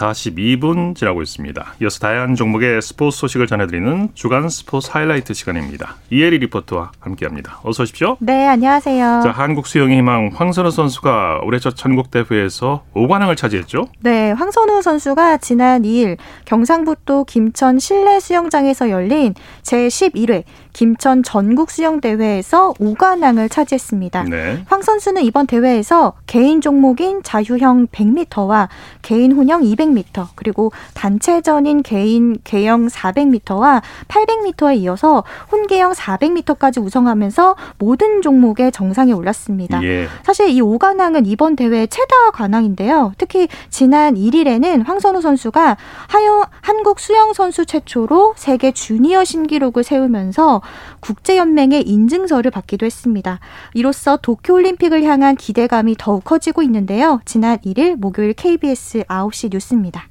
42분 0.59 0.93
지나고 0.93 1.21
있습니다. 1.21 1.75
이어서 1.81 1.99
다양한 1.99 2.35
종목의 2.35 2.81
스포츠 2.81 3.17
소식을 3.19 3.47
전해드리는 3.47 4.09
주간 4.13 4.49
스포츠 4.49 4.89
하이라이트 4.91 5.33
시간입니다. 5.33 5.95
이혜리 6.09 6.39
리포터와 6.39 6.91
함께합니다. 6.99 7.61
어서 7.63 7.83
오십시오. 7.83 8.17
네, 8.19 8.45
안녕하세요. 8.45 9.21
자, 9.23 9.31
한국 9.31 9.67
수영의 9.67 9.99
희망 9.99 10.31
황선우 10.33 10.69
선수가 10.69 11.39
올해 11.45 11.59
첫 11.59 11.77
전국대회에서 11.77 12.83
5관왕을 12.93 13.37
차지했죠? 13.37 13.87
네, 14.01 14.31
황선우 14.31 14.81
선수가 14.81 15.37
지난 15.37 15.83
2일 15.83 16.17
경상북도 16.43 17.23
김천 17.23 17.79
실내 17.79 18.19
수영장에서 18.19 18.89
열린 18.89 19.33
제11회 19.63 20.43
김천 20.73 21.23
전국 21.23 21.71
수영 21.71 22.01
대회에서 22.01 22.73
5관왕을 22.73 23.49
차지했습니다. 23.49 24.23
네. 24.23 24.63
황 24.67 24.81
선수는 24.81 25.23
이번 25.23 25.47
대회에서 25.47 26.13
개인 26.27 26.59
종목인 26.59 27.23
자유 27.23 27.60
형 27.61 27.87
100m와 27.87 28.67
개인 29.01 29.31
혼영 29.31 29.61
200m 29.61 30.27
그리고 30.35 30.71
단체전인 30.93 31.83
개인 31.83 32.37
개영 32.43 32.87
400m와 32.87 33.81
800m에 34.07 34.77
이어서 34.79 35.23
혼계형 35.51 35.93
400m까지 35.93 36.83
우승하면서 36.83 37.55
모든 37.77 38.21
종목의 38.21 38.71
정상에 38.71 39.11
올랐습니다. 39.13 39.83
예. 39.83 40.07
사실 40.23 40.49
이 40.49 40.61
5관왕은 40.61 41.27
이번 41.27 41.55
대회 41.55 41.87
최다 41.87 42.31
관왕인데요. 42.33 43.13
특히 43.17 43.47
지난 43.69 44.15
1일에는 44.15 44.85
황선우 44.85 45.21
선수가 45.21 45.77
하영 46.07 46.45
한국 46.61 46.99
수영 46.99 47.33
선수 47.33 47.65
최초로 47.65 48.33
세계 48.35 48.71
주니어 48.71 49.23
신기록을 49.23 49.83
세우면서 49.83 50.61
국제연맹의 50.99 51.83
인증서를 51.87 52.51
받기도 52.51 52.85
했습니다. 52.85 53.39
이로써 53.73 54.17
도쿄올림픽을 54.17 55.03
향한 55.03 55.35
기대감이 55.35 55.95
더욱 55.97 56.23
커지고 56.23 56.61
있는데요. 56.63 57.19
지난 57.25 57.50
1일 57.57 57.95
목요일 57.95 58.33
KBS 58.33 59.03
9시 59.03 59.51
뉴스입니다. 59.51 60.07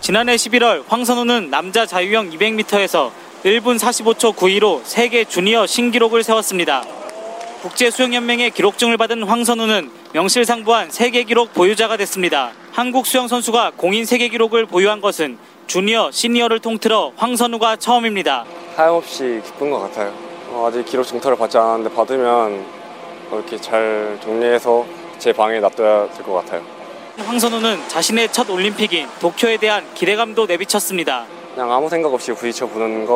지난해 0.00 0.36
11월 0.36 0.84
황선우는 0.86 1.50
남자 1.50 1.86
자유형 1.86 2.30
200m에서 2.30 3.10
1분 3.44 3.78
45초 3.78 4.34
9위로 4.34 4.80
세계 4.84 5.24
주니어 5.24 5.66
신기록을 5.66 6.22
세웠습니다. 6.22 6.84
국제수영연맹의 7.62 8.50
기록증을 8.50 8.98
받은 8.98 9.22
황선우는 9.22 9.90
명실상부한 10.12 10.90
세계 10.90 11.24
기록 11.24 11.54
보유자가 11.54 11.96
됐습니다. 11.96 12.52
한국 12.72 13.06
수영 13.06 13.26
선수가 13.26 13.72
공인 13.76 14.04
세계 14.04 14.28
기록을 14.28 14.66
보유한 14.66 15.00
것은 15.00 15.38
주니어, 15.66 16.10
시니어를 16.10 16.60
통틀어 16.60 17.12
황선우가 17.16 17.76
처음입니다. 17.76 18.44
하염없이 18.76 19.40
기쁜 19.44 19.70
것 19.70 19.78
같아요. 19.80 20.12
어, 20.50 20.66
아직 20.68 20.84
기록 20.84 21.04
증터를 21.04 21.38
받지 21.38 21.56
않았는데 21.56 21.94
받으면 21.94 22.64
이렇게 23.32 23.56
잘 23.56 24.18
정리해서 24.22 24.84
제 25.24 25.32
방에 25.32 25.58
놔둬야 25.58 26.10
될 26.10 26.22
것 26.22 26.34
같아요. 26.34 26.60
황선우는 27.16 27.88
자신의 27.88 28.30
첫 28.30 28.50
올림픽인 28.50 29.06
도쿄에 29.20 29.56
대한 29.56 29.82
기대감도 29.94 30.44
내비쳤습니다. 30.44 31.24
그냥 31.54 31.72
아무 31.72 31.88
생각 31.88 32.12
없이 32.12 32.30
부딪혀 32.34 32.66
보는 32.66 33.06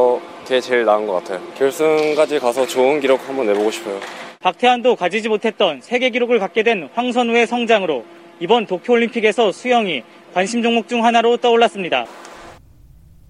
게 0.46 0.58
제일 0.58 0.86
나은 0.86 1.06
것 1.06 1.12
같아요. 1.16 1.38
결승까지 1.58 2.38
가서 2.38 2.66
좋은 2.66 3.00
기록 3.00 3.28
한번 3.28 3.46
내보고 3.48 3.70
싶어요. 3.70 4.00
박태환도 4.40 4.96
가지지 4.96 5.28
못했던 5.28 5.82
세계 5.82 6.08
기록을 6.08 6.38
갖게 6.38 6.62
된 6.62 6.88
황선우의 6.94 7.46
성장으로 7.46 8.06
이번 8.40 8.64
도쿄올림픽에서 8.64 9.52
수영이 9.52 10.02
관심 10.32 10.62
종목 10.62 10.88
중 10.88 11.04
하나로 11.04 11.36
떠올랐습니다. 11.36 12.06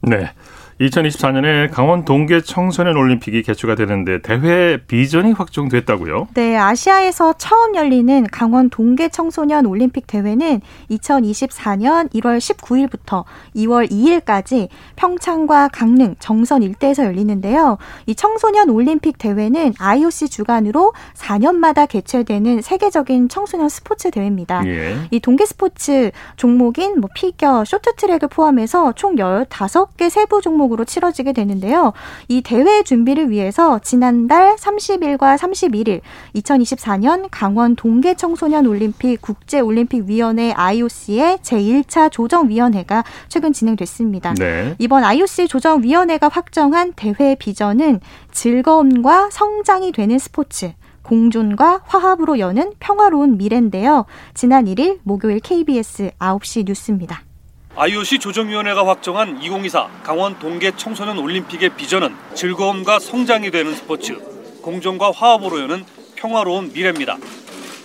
네. 0.03 0.31
2024년에 0.81 1.71
강원 1.73 2.05
동계 2.05 2.41
청소년 2.41 2.97
올림픽이 2.97 3.43
개최가 3.43 3.75
되는데 3.75 4.23
대회 4.23 4.77
비전이 4.77 5.33
확정됐다고요? 5.33 6.29
네, 6.35 6.57
아시아에서 6.57 7.35
처음 7.37 7.75
열리는 7.75 8.25
강원 8.31 8.71
동계 8.71 9.09
청소년 9.09 9.67
올림픽 9.67 10.07
대회는 10.07 10.61
2024년 10.91 12.13
1월 12.15 12.39
19일부터 12.39 13.25
2월 13.57 13.91
2일까지 13.91 14.69
평창과 14.95 15.69
강릉, 15.73 16.15
정선 16.21 16.63
일대에서 16.63 17.05
열리는데요. 17.05 17.79
이 18.07 18.15
청소년 18.15 18.71
올림픽 18.71 19.19
대회는 19.19 19.75
IOC 19.79 20.29
주관으로 20.29 20.93
4년마다 21.15 21.89
개최되는 21.89 22.63
세계적인 22.63 23.29
청소년 23.29 23.69
스포츠 23.69 24.13
대회입니다. 24.13 24.63
예. 24.67 24.97
이 25.11 25.19
동계 25.19 25.45
스포츠 25.45 26.13
종목인 26.37 27.01
뭐 27.01 27.11
피겨, 27.15 27.65
쇼트트랙을 27.65 28.29
포함해서 28.29 28.93
총 28.93 29.17
15개 29.17 30.09
세부 30.09 30.41
종목 30.41 30.68
종목으로 30.69 30.85
치러지게 30.85 31.33
되는데요. 31.33 31.93
이 32.29 32.43
대회 32.43 32.83
준비를 32.83 33.31
위해서 33.31 33.79
지난달 33.81 34.57
30일과 34.57 35.37
31일 35.37 36.01
2024년 36.37 37.29
강원 37.31 37.75
동계 37.75 38.15
청소년 38.15 38.67
올림픽 38.67 39.21
국제 39.21 39.61
올림픽 39.61 40.05
위원회 40.07 40.53
IOC의 40.53 41.39
제1차 41.39 42.11
조정 42.11 42.49
위원회가 42.49 43.05
최근 43.29 43.53
진행됐습니다. 43.53 44.35
네. 44.35 44.75
이번 44.79 45.05
IOC 45.05 45.49
조정 45.49 45.83
위원회가 45.83 46.29
확정한 46.29 46.93
대회 46.95 47.35
비전은 47.35 48.01
즐거움과 48.33 49.31
성장이 49.31 49.93
되는 49.93 50.19
스포츠 50.19 50.73
공존과 51.03 51.81
화합으로 51.87 52.39
여는 52.39 52.75
평화로운 52.81 53.39
미래인데요. 53.39 54.05
지난 54.35 54.67
1일 54.67 54.99
목요일 55.05 55.41
KBS 55.41 56.11
9시 56.19 56.67
뉴스입니다. 56.67 57.28
IOC 57.81 58.19
조정위원회가 58.19 58.85
확정한 58.89 59.41
2024 59.41 60.01
강원 60.03 60.37
동계 60.41 60.73
청소년 60.77 61.17
올림픽의 61.17 61.77
비전은 61.77 62.13
즐거움과 62.35 62.99
성장이 62.99 63.53
되는 63.53 63.73
스포츠, 63.73 64.19
공정과 64.63 65.13
화합으로 65.13 65.61
여는 65.61 65.85
평화로운 66.17 66.73
미래입니다. 66.73 67.19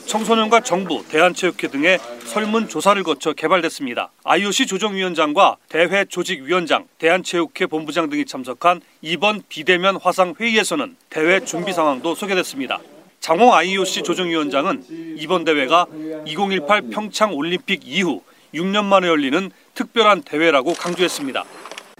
청소년과 0.07 0.61
정부, 0.61 1.05
대한체육회 1.09 1.67
등의 1.67 1.99
설문조사를 2.25 3.03
거쳐 3.03 3.33
개발됐습니다. 3.33 4.09
IOC 4.23 4.65
조정위원장과 4.65 5.57
대회 5.69 6.05
조직위원장, 6.05 6.87
대한체육회 6.97 7.67
본부장 7.67 8.09
등이 8.09 8.25
참석한 8.25 8.81
이번 9.03 9.43
비대면 9.47 9.99
화상 10.01 10.33
회의에서는 10.39 10.95
대회 11.11 11.39
준비 11.41 11.71
상황도 11.71 12.15
소개됐습니다. 12.15 12.79
장홍 13.19 13.53
IOC 13.53 14.01
조정위원장은 14.01 14.85
이번 15.19 15.43
대회가 15.43 15.85
2018 16.25 16.81
평창 16.89 17.35
올림픽 17.35 17.81
이후 17.85 18.23
6년 18.53 18.85
만에 18.85 19.07
열리는 19.07 19.51
특별한 19.73 20.23
대회라고 20.23 20.73
강조했습니다. 20.73 21.43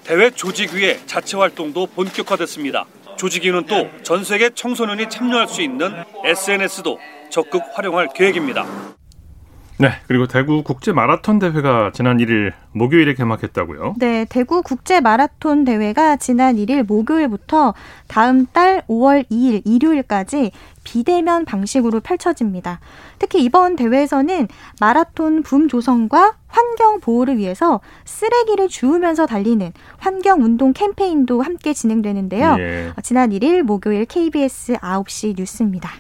대회 0.03 0.29
조직위의 0.31 1.01
자체 1.05 1.38
활동도 1.38 1.88
본격화됐습니다. 1.88 2.86
조직위는 3.17 3.65
또 3.67 3.89
전 4.03 4.23
세계 4.23 4.49
청소년이 4.49 5.09
참여할 5.09 5.47
수 5.47 5.62
있는 5.62 5.93
SNS도 6.23 6.99
적극 7.29 7.63
활용할 7.73 8.09
계획입니다. 8.13 8.65
네, 9.83 9.89
그리고 10.07 10.27
대구 10.27 10.63
국제 10.63 10.93
마라톤 10.93 11.39
대회가 11.39 11.91
지난 11.93 12.15
1일 12.15 12.53
목요일에 12.71 13.15
개막했다고요? 13.15 13.95
네, 13.97 14.25
대구 14.29 14.61
국제 14.61 15.01
마라톤 15.01 15.65
대회가 15.65 16.15
지난 16.15 16.55
1일 16.55 16.83
목요일부터 16.83 17.73
다음 18.07 18.45
달 18.45 18.83
5월 18.87 19.29
2일 19.29 19.61
일요일까지 19.65 20.51
비대면 20.85 21.43
방식으로 21.43 21.99
펼쳐집니다. 21.99 22.79
특히 23.19 23.43
이번 23.43 23.75
대회에서는 23.75 24.47
마라톤 24.79 25.43
붐 25.43 25.67
조성과 25.67 26.37
환경 26.47 27.01
보호를 27.01 27.37
위해서 27.37 27.81
쓰레기를 28.05 28.69
주우면서 28.69 29.25
달리는 29.25 29.73
환경 29.97 30.43
운동 30.43 30.71
캠페인도 30.71 31.41
함께 31.41 31.73
진행되는데요. 31.73 32.55
예. 32.57 32.93
지난 33.03 33.31
1일 33.31 33.63
목요일 33.63 34.05
KBS 34.05 34.75
9시 34.75 35.35
뉴스입니다. 35.37 35.91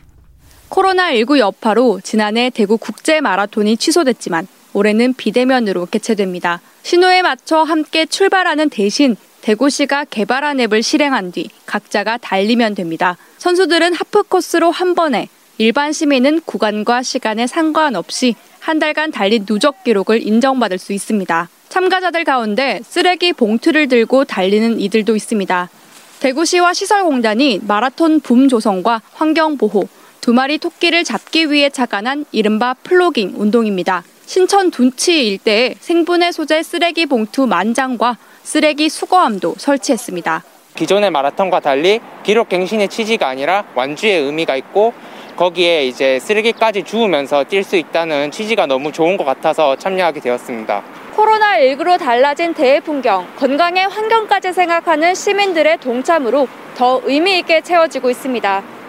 코로나19 0.73 1.37
여파로 1.37 1.99
지난해 2.03 2.49
대구 2.49 2.77
국제 2.77 3.21
마라톤이 3.21 3.77
취소됐지만 3.77 4.47
올해는 4.73 5.13
비대면으로 5.13 5.85
개최됩니다. 5.85 6.61
신호에 6.81 7.21
맞춰 7.21 7.61
함께 7.61 8.07
출발하는 8.07 8.69
대신 8.69 9.15
대구시가 9.41 10.05
개발한 10.05 10.59
앱을 10.61 10.81
실행한 10.81 11.31
뒤 11.31 11.49
각자가 11.67 12.17
달리면 12.17 12.73
됩니다. 12.73 13.17
선수들은 13.37 13.93
하프 13.93 14.23
코스로 14.23 14.71
한 14.71 14.95
번에 14.95 15.29
일반 15.59 15.93
시민은 15.93 16.41
구간과 16.45 17.03
시간에 17.03 17.45
상관없이 17.45 18.35
한 18.59 18.79
달간 18.79 19.11
달린 19.11 19.45
누적 19.45 19.83
기록을 19.83 20.25
인정받을 20.25 20.79
수 20.79 20.93
있습니다. 20.93 21.49
참가자들 21.69 22.23
가운데 22.23 22.81
쓰레기 22.83 23.33
봉투를 23.33 23.87
들고 23.89 24.25
달리는 24.25 24.79
이들도 24.79 25.15
있습니다. 25.15 25.69
대구시와 26.19 26.73
시설공단이 26.73 27.59
마라톤 27.67 28.21
붐 28.21 28.47
조성과 28.47 29.01
환경 29.13 29.57
보호, 29.57 29.87
두 30.23 30.31
마리 30.31 30.57
토끼를 30.57 31.03
잡기 31.03 31.51
위해 31.51 31.69
착안한 31.69 32.23
이른바 32.31 32.73
플로깅 32.75 33.33
운동입니다. 33.35 34.03
신천 34.25 34.71
둔치 34.71 35.27
일대에 35.27 35.75
생분해 35.77 36.31
소재 36.31 36.63
쓰레기 36.63 37.07
봉투 37.07 37.45
만장과 37.45 38.15
쓰레기 38.41 38.87
수거함도 38.87 39.55
설치했습니다. 39.57 40.45
기존의 40.75 41.11
마라톤과 41.11 41.59
달리 41.59 41.99
기록 42.23 42.47
갱신의 42.47 42.87
취지가 42.87 43.27
아니라 43.27 43.65
완주의 43.75 44.17
의미가 44.17 44.55
있고 44.55 44.93
거기에 45.35 45.87
이제 45.87 46.19
쓰레기까지 46.19 46.83
주우면서 46.83 47.43
뛸 47.43 47.61
수 47.61 47.75
있다는 47.75 48.31
취지가 48.31 48.65
너무 48.65 48.93
좋은 48.93 49.17
것 49.17 49.25
같아서 49.25 49.75
참여하게 49.75 50.21
되었습니다. 50.21 50.83
코로나19로 51.17 51.99
달라진 51.99 52.53
대회 52.53 52.79
풍경, 52.79 53.27
건강의 53.35 53.89
환경까지 53.89 54.53
생각하는 54.53 55.15
시민들의 55.15 55.79
동참으로 55.79 56.47
더 56.77 57.01
의미 57.03 57.39
있게 57.39 57.59
채워지고 57.59 58.09
있습니다. 58.09 58.82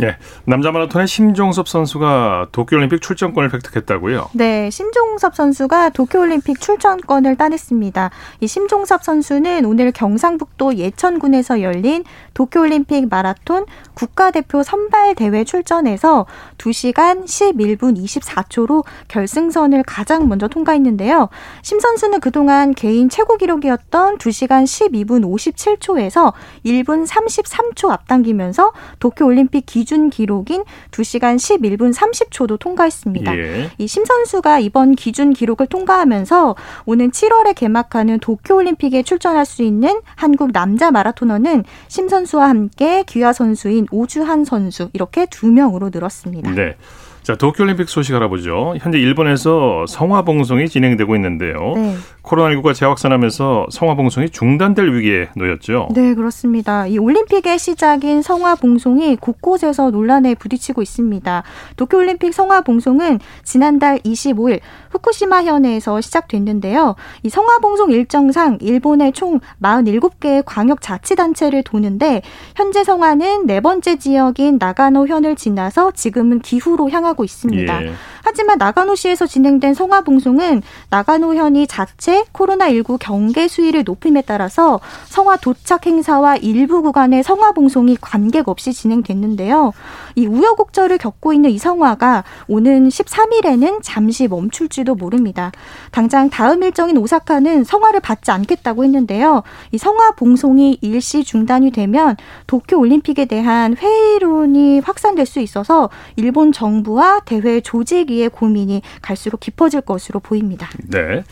네, 0.00 0.16
남자 0.46 0.72
마라톤의 0.72 1.06
심종섭 1.06 1.68
선수가 1.68 2.48
도쿄올림픽 2.52 3.02
출전권을 3.02 3.52
획득했다고요? 3.52 4.30
네, 4.32 4.70
심종섭 4.70 5.34
선수가 5.34 5.90
도쿄올림픽 5.90 6.58
출전권을 6.58 7.36
따냈습니다. 7.36 8.10
이 8.40 8.46
심종섭 8.46 9.04
선수는 9.04 9.66
오늘 9.66 9.92
경상북도 9.92 10.76
예천군에서 10.76 11.60
열린 11.60 12.04
도쿄올림픽 12.32 13.10
마라톤 13.10 13.66
국가대표 13.92 14.62
선발 14.62 15.16
대회 15.16 15.44
출전해서 15.44 16.24
2시간 16.56 17.26
11분 17.26 18.02
24초로 18.02 18.84
결승선을 19.08 19.82
가장 19.82 20.28
먼저 20.28 20.48
통과했는데요. 20.48 21.28
심 21.60 21.78
선수는 21.78 22.20
그동안 22.20 22.72
개인 22.72 23.10
최고 23.10 23.36
기록이었던 23.36 24.16
2시간 24.16 24.64
12분 24.64 25.22
57초에서 25.24 26.32
1분 26.64 27.06
33초 27.06 27.90
앞당기면서 27.90 28.72
도쿄올림픽 28.98 29.66
기준 29.66 29.89
기준 29.90 30.08
기록인 30.08 30.62
2시간 30.92 31.34
11분 31.34 31.92
30초도 31.92 32.60
통과했습니다. 32.60 33.36
예. 33.36 33.70
이심 33.78 34.04
선수가 34.04 34.60
이번 34.60 34.94
기준 34.94 35.32
기록을 35.32 35.66
통과하면서 35.66 36.54
오는 36.86 37.10
7월에 37.10 37.56
개막하는 37.56 38.20
도쿄올림픽에 38.20 39.02
출전할 39.02 39.44
수 39.44 39.64
있는 39.64 40.00
한국 40.14 40.52
남자 40.52 40.92
마라토너는 40.92 41.64
심 41.88 42.08
선수와 42.08 42.48
함께 42.48 43.02
귀화 43.08 43.32
선수인 43.32 43.88
오주한 43.90 44.44
선수 44.44 44.90
이렇게 44.92 45.26
두 45.26 45.50
명으로 45.50 45.90
늘었습니다. 45.92 46.52
네. 46.52 46.76
자, 47.22 47.36
도쿄올림픽 47.36 47.88
소식 47.88 48.14
알아보죠. 48.14 48.74
현재 48.80 48.98
일본에서 48.98 49.84
성화봉송이 49.86 50.68
진행되고 50.68 51.14
있는데요. 51.16 51.74
네. 51.76 51.94
코로나19가 52.22 52.74
재확산하면서 52.74 53.66
성화봉송이 53.70 54.30
중단될 54.30 54.92
위기에 54.94 55.28
놓였죠. 55.36 55.88
네, 55.94 56.14
그렇습니다. 56.14 56.86
이 56.86 56.98
올림픽의 56.98 57.58
시작인 57.58 58.22
성화봉송이 58.22 59.16
곳곳에서 59.16 59.90
논란에 59.90 60.34
부딪히고 60.34 60.82
있습니다. 60.82 61.42
도쿄올림픽 61.76 62.32
성화봉송은 62.32 63.20
지난달 63.42 63.98
25일 63.98 64.60
후쿠시마 64.90 65.44
현에서 65.44 66.00
시작됐는데요. 66.00 66.96
이 67.22 67.28
성화봉송 67.28 67.90
일정상 67.92 68.58
일본의 68.60 69.12
총 69.12 69.40
47개의 69.62 70.42
광역자치단체를 70.46 71.62
도는데 71.64 72.22
현재 72.56 72.82
성화는 72.84 73.46
네 73.46 73.60
번째 73.60 73.96
지역인 73.96 74.58
나가노 74.58 75.06
현을 75.06 75.36
지나서 75.36 75.92
지금은 75.92 76.40
기후로 76.40 76.90
향하 76.90 77.09
고 77.14 77.24
있습니다. 77.24 77.84
예. 77.84 77.92
하지만 78.22 78.58
나가노시에서 78.58 79.26
진행된 79.26 79.74
성화봉송은 79.74 80.62
나가노현이 80.90 81.66
자체 81.66 82.24
코로나19 82.32 82.98
경계 83.00 83.48
수위를 83.48 83.82
높임에 83.84 84.22
따라서 84.22 84.80
성화 85.06 85.38
도착 85.38 85.86
행사와 85.86 86.36
일부 86.36 86.82
구간의 86.82 87.22
성화봉송이 87.22 87.96
관객 88.00 88.48
없이 88.48 88.72
진행됐는데요. 88.72 89.72
이 90.14 90.26
우여곡절을 90.26 90.98
겪고 90.98 91.32
있는 91.32 91.50
이 91.50 91.58
성화가 91.58 92.24
오는 92.46 92.88
13일에는 92.88 93.80
잠시 93.82 94.28
멈출지도 94.28 94.94
모릅니다. 94.94 95.50
당장 95.90 96.30
다음 96.30 96.62
일정인 96.62 96.98
오사카는 96.98 97.64
성화를 97.64 98.00
받지 98.00 98.30
않겠다고 98.30 98.84
했는데요. 98.84 99.42
이 99.72 99.78
성화 99.78 100.12
봉송이 100.12 100.78
일시 100.82 101.24
중단이 101.24 101.70
되면 101.72 102.16
도쿄 102.46 102.78
올림픽에 102.78 103.24
대한 103.24 103.76
회의론이 103.76 104.80
확산될 104.80 105.26
수 105.26 105.40
있어서 105.40 105.90
일본 106.16 106.52
정부와 106.52 106.99
대회 107.24 107.60
조직위의 107.60 108.30
고민이 108.30 108.82
갈수록 109.02 109.40
깊어질 109.40 109.80
것으로 109.82 110.20
보입니다. 110.20 110.68
네. 110.88 111.24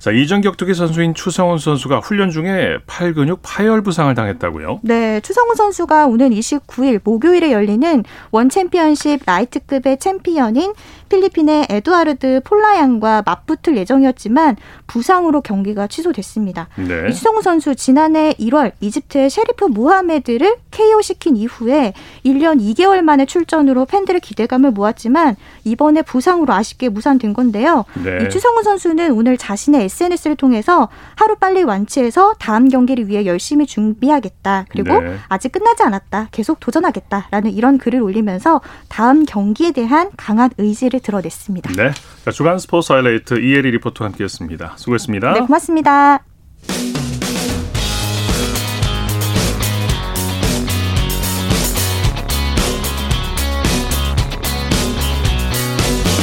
자, 0.00 0.10
이전 0.10 0.40
격투기 0.40 0.72
선수인 0.72 1.12
추성훈 1.12 1.58
선수가 1.58 1.98
훈련 1.98 2.30
중에 2.30 2.78
팔 2.86 3.12
근육 3.12 3.40
파열 3.42 3.82
부상을 3.82 4.14
당했다고요? 4.14 4.80
네, 4.82 5.20
추성훈 5.20 5.54
선수가 5.54 6.06
오는 6.06 6.30
29일 6.30 7.02
목요일에 7.04 7.52
열리는 7.52 8.02
원 8.30 8.48
챔피언십 8.48 9.20
라이트급의 9.26 9.98
챔피언인 9.98 10.72
필리핀의 11.10 11.66
에두아르드 11.68 12.40
폴라양과 12.44 13.24
맞붙을 13.26 13.76
예정이었지만 13.76 14.56
부상으로 14.86 15.42
경기가 15.42 15.86
취소됐습니다. 15.86 16.68
네. 16.76 17.10
추성훈 17.10 17.42
선수 17.42 17.74
지난해 17.74 18.32
1월 18.38 18.72
이집트의 18.80 19.28
셰리프 19.28 19.66
모하메드를 19.66 20.56
KO 20.70 21.02
시킨 21.02 21.36
이후에 21.36 21.92
1년 22.24 22.60
2개월 22.60 23.02
만에 23.02 23.26
출전으로 23.26 23.84
팬들의 23.84 24.20
기대감을 24.20 24.70
모았지만 24.70 25.36
이번에 25.64 26.02
부상으로 26.02 26.54
아쉽게 26.54 26.88
무산된 26.88 27.34
건데요. 27.34 27.84
네. 28.02 28.24
이 28.24 28.30
추성훈 28.30 28.62
선수는 28.62 29.12
오늘 29.12 29.36
자신의 29.36 29.84
SNS를 29.90 30.36
통해서 30.36 30.88
하루 31.16 31.36
빨리 31.36 31.62
완치해서 31.64 32.34
다음 32.38 32.68
경기를 32.68 33.08
위해 33.08 33.26
열심히 33.26 33.66
준비하겠다. 33.66 34.66
그리고 34.70 35.00
네. 35.00 35.16
아직 35.28 35.50
끝나지 35.52 35.82
않았다. 35.82 36.28
계속 36.30 36.60
도전하겠다라는 36.60 37.50
이런 37.52 37.78
글을 37.78 38.00
올리면서 38.00 38.60
다음 38.88 39.24
경기에 39.26 39.72
대한 39.72 40.10
강한 40.16 40.50
의지를 40.58 41.00
드러냈습니다. 41.00 41.72
네. 41.72 41.90
자, 42.24 42.30
주간 42.30 42.58
스포츠 42.58 42.92
하이라이트 42.92 43.34
이혜리 43.34 43.72
리포터와 43.72 44.10
함께했습니다. 44.10 44.74
수고했습니다. 44.76 45.32
네, 45.32 45.40
고맙습니다. 45.40 46.24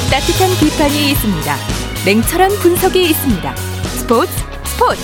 따뜻한 0.09 0.49
비판이 0.59 1.11
있습니다. 1.11 1.86
냉철한 2.07 2.51
분석이 2.63 3.01
있습니다. 3.01 3.55
스포츠 3.55 4.31
스포츠 4.63 5.01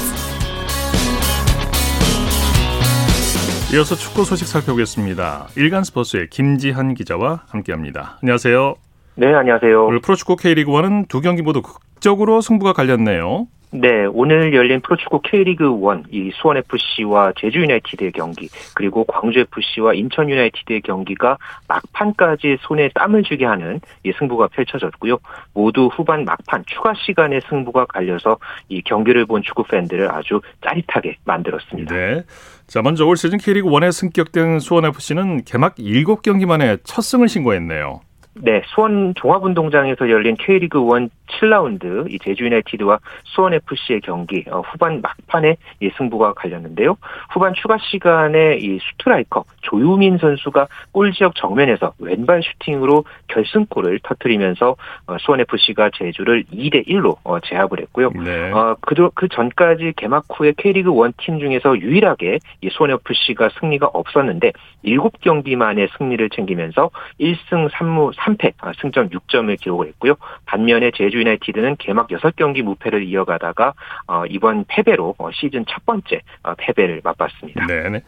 이어서 3.76 3.94
축구 3.96 4.24
소식 4.24 4.48
살펴보겠습니다. 4.48 5.48
일간 5.58 5.84
스포츠의 5.84 6.30
김지한 6.30 6.94
기자와 6.94 7.42
함께합니다. 7.50 8.20
안녕하세요. 8.22 8.76
네, 9.16 9.34
안녕하세요. 9.34 9.86
오늘 9.86 10.00
프로축구 10.00 10.38
K리그 10.38 10.72
1은 10.72 11.10
두 11.10 11.20
경기 11.20 11.42
모두 11.42 11.62
극적으로 11.62 12.40
승부가 12.40 12.72
갈렸네요. 12.72 13.48
네, 13.76 14.06
오늘 14.06 14.54
열린 14.54 14.82
프로축구 14.82 15.22
K리그 15.24 15.66
1, 15.66 16.04
이 16.12 16.32
수원 16.36 16.58
FC와 16.58 17.34
제주 17.36 17.60
유나이티드의 17.60 18.12
경기, 18.12 18.48
그리고 18.76 19.04
광주 19.04 19.40
FC와 19.40 19.96
인천 19.96 20.30
유나이티드의 20.30 20.82
경기가 20.82 21.40
막판까지 21.68 22.58
손에 22.62 22.90
땀을 22.94 23.24
쥐게 23.24 23.46
하는 23.46 23.82
이 24.04 24.12
승부가 24.20 24.50
펼쳐졌고요. 24.50 25.18
모두 25.56 25.88
후반 25.88 26.24
막판 26.24 26.66
추가 26.68 26.94
시간에 26.94 27.40
승부가 27.50 27.86
갈려서 27.86 28.38
이 28.70 28.84
경기를 28.84 29.26
본 29.26 29.42
축구 29.42 29.64
팬들을 29.64 30.08
아주 30.12 30.40
짜릿하게 30.64 31.18
만들었습니다. 31.26 31.96
네. 31.96 32.24
자, 32.68 32.84
먼저 32.84 33.08
올 33.08 33.18
시즌 33.18 33.40
K리그 33.40 33.68
1에 33.68 33.92
승격된 33.92 34.60
수원 34.60 34.86
FC는 34.86 35.46
개막 35.46 35.76
7경기 35.76 36.46
만에 36.46 36.78
첫 36.84 37.02
승을 37.02 37.28
신고했네요. 37.28 38.02
네, 38.36 38.62
수원 38.68 39.14
종합운동장에서 39.16 40.10
열린 40.10 40.36
K리그 40.36 40.80
1 40.80 41.10
7라운드 41.34 42.12
이 42.12 42.20
제주 42.20 42.46
유나이티드와 42.46 43.00
수원 43.24 43.54
FC의 43.54 44.02
경기 44.02 44.46
어, 44.50 44.62
후반 44.62 45.02
막판에 45.02 45.56
이 45.82 45.90
승부가 45.98 46.34
갈렸는데요. 46.34 46.98
후반 47.32 47.54
추가 47.54 47.78
시간에 47.78 48.58
이 48.58 48.80
스트라이커 48.80 49.46
조유민 49.62 50.18
선수가 50.18 50.68
골 50.92 51.14
지역 51.14 51.36
정면에서 51.36 51.94
왼발 52.00 52.42
슈팅으로 52.44 53.06
결승골을 53.28 54.00
터뜨리면서 54.04 54.76
어, 55.08 55.18
수원 55.20 55.40
FC가 55.42 55.92
제주를 55.94 56.44
2대 56.54 56.88
1로 56.88 57.18
어, 57.24 57.40
제압을 57.40 57.80
했고요. 57.82 58.12
네. 58.12 58.52
어, 58.52 58.76
그, 58.82 59.10
그 59.14 59.28
전까지 59.28 59.94
개막 59.96 60.26
후에 60.30 60.54
K리그 60.58 60.92
1 60.94 61.14
팀 61.18 61.40
중에서 61.40 61.80
유일하게 61.80 62.40
이 62.62 62.70
수원 62.70 62.92
FC가 62.92 63.50
승리가 63.60 63.88
없었는데 63.88 64.52
7경기 64.86 65.56
만에 65.56 65.88
승리를 65.98 66.30
챙기면서 66.30 66.90
1승 67.20 67.70
3무 67.70 68.14
3패 68.24 68.54
승점 68.82 69.10
6점을 69.10 69.60
기록을 69.62 69.88
했고요. 69.88 70.16
반면에 70.46 70.92
제주 70.96 71.18
유나이티드는 71.20 71.78
개막 71.78 72.08
6경기 72.10 72.62
무패를 72.62 73.04
이어가다가 73.04 73.74
어, 74.08 74.24
이번 74.30 74.66
패배로 74.68 75.16
어, 75.18 75.30
시즌 75.34 75.66
첫 75.70 75.86
번째 75.86 76.22
어, 76.44 76.54
패배를 76.58 77.02
맛봤습니다. 77.04 77.66
네. 77.68 78.02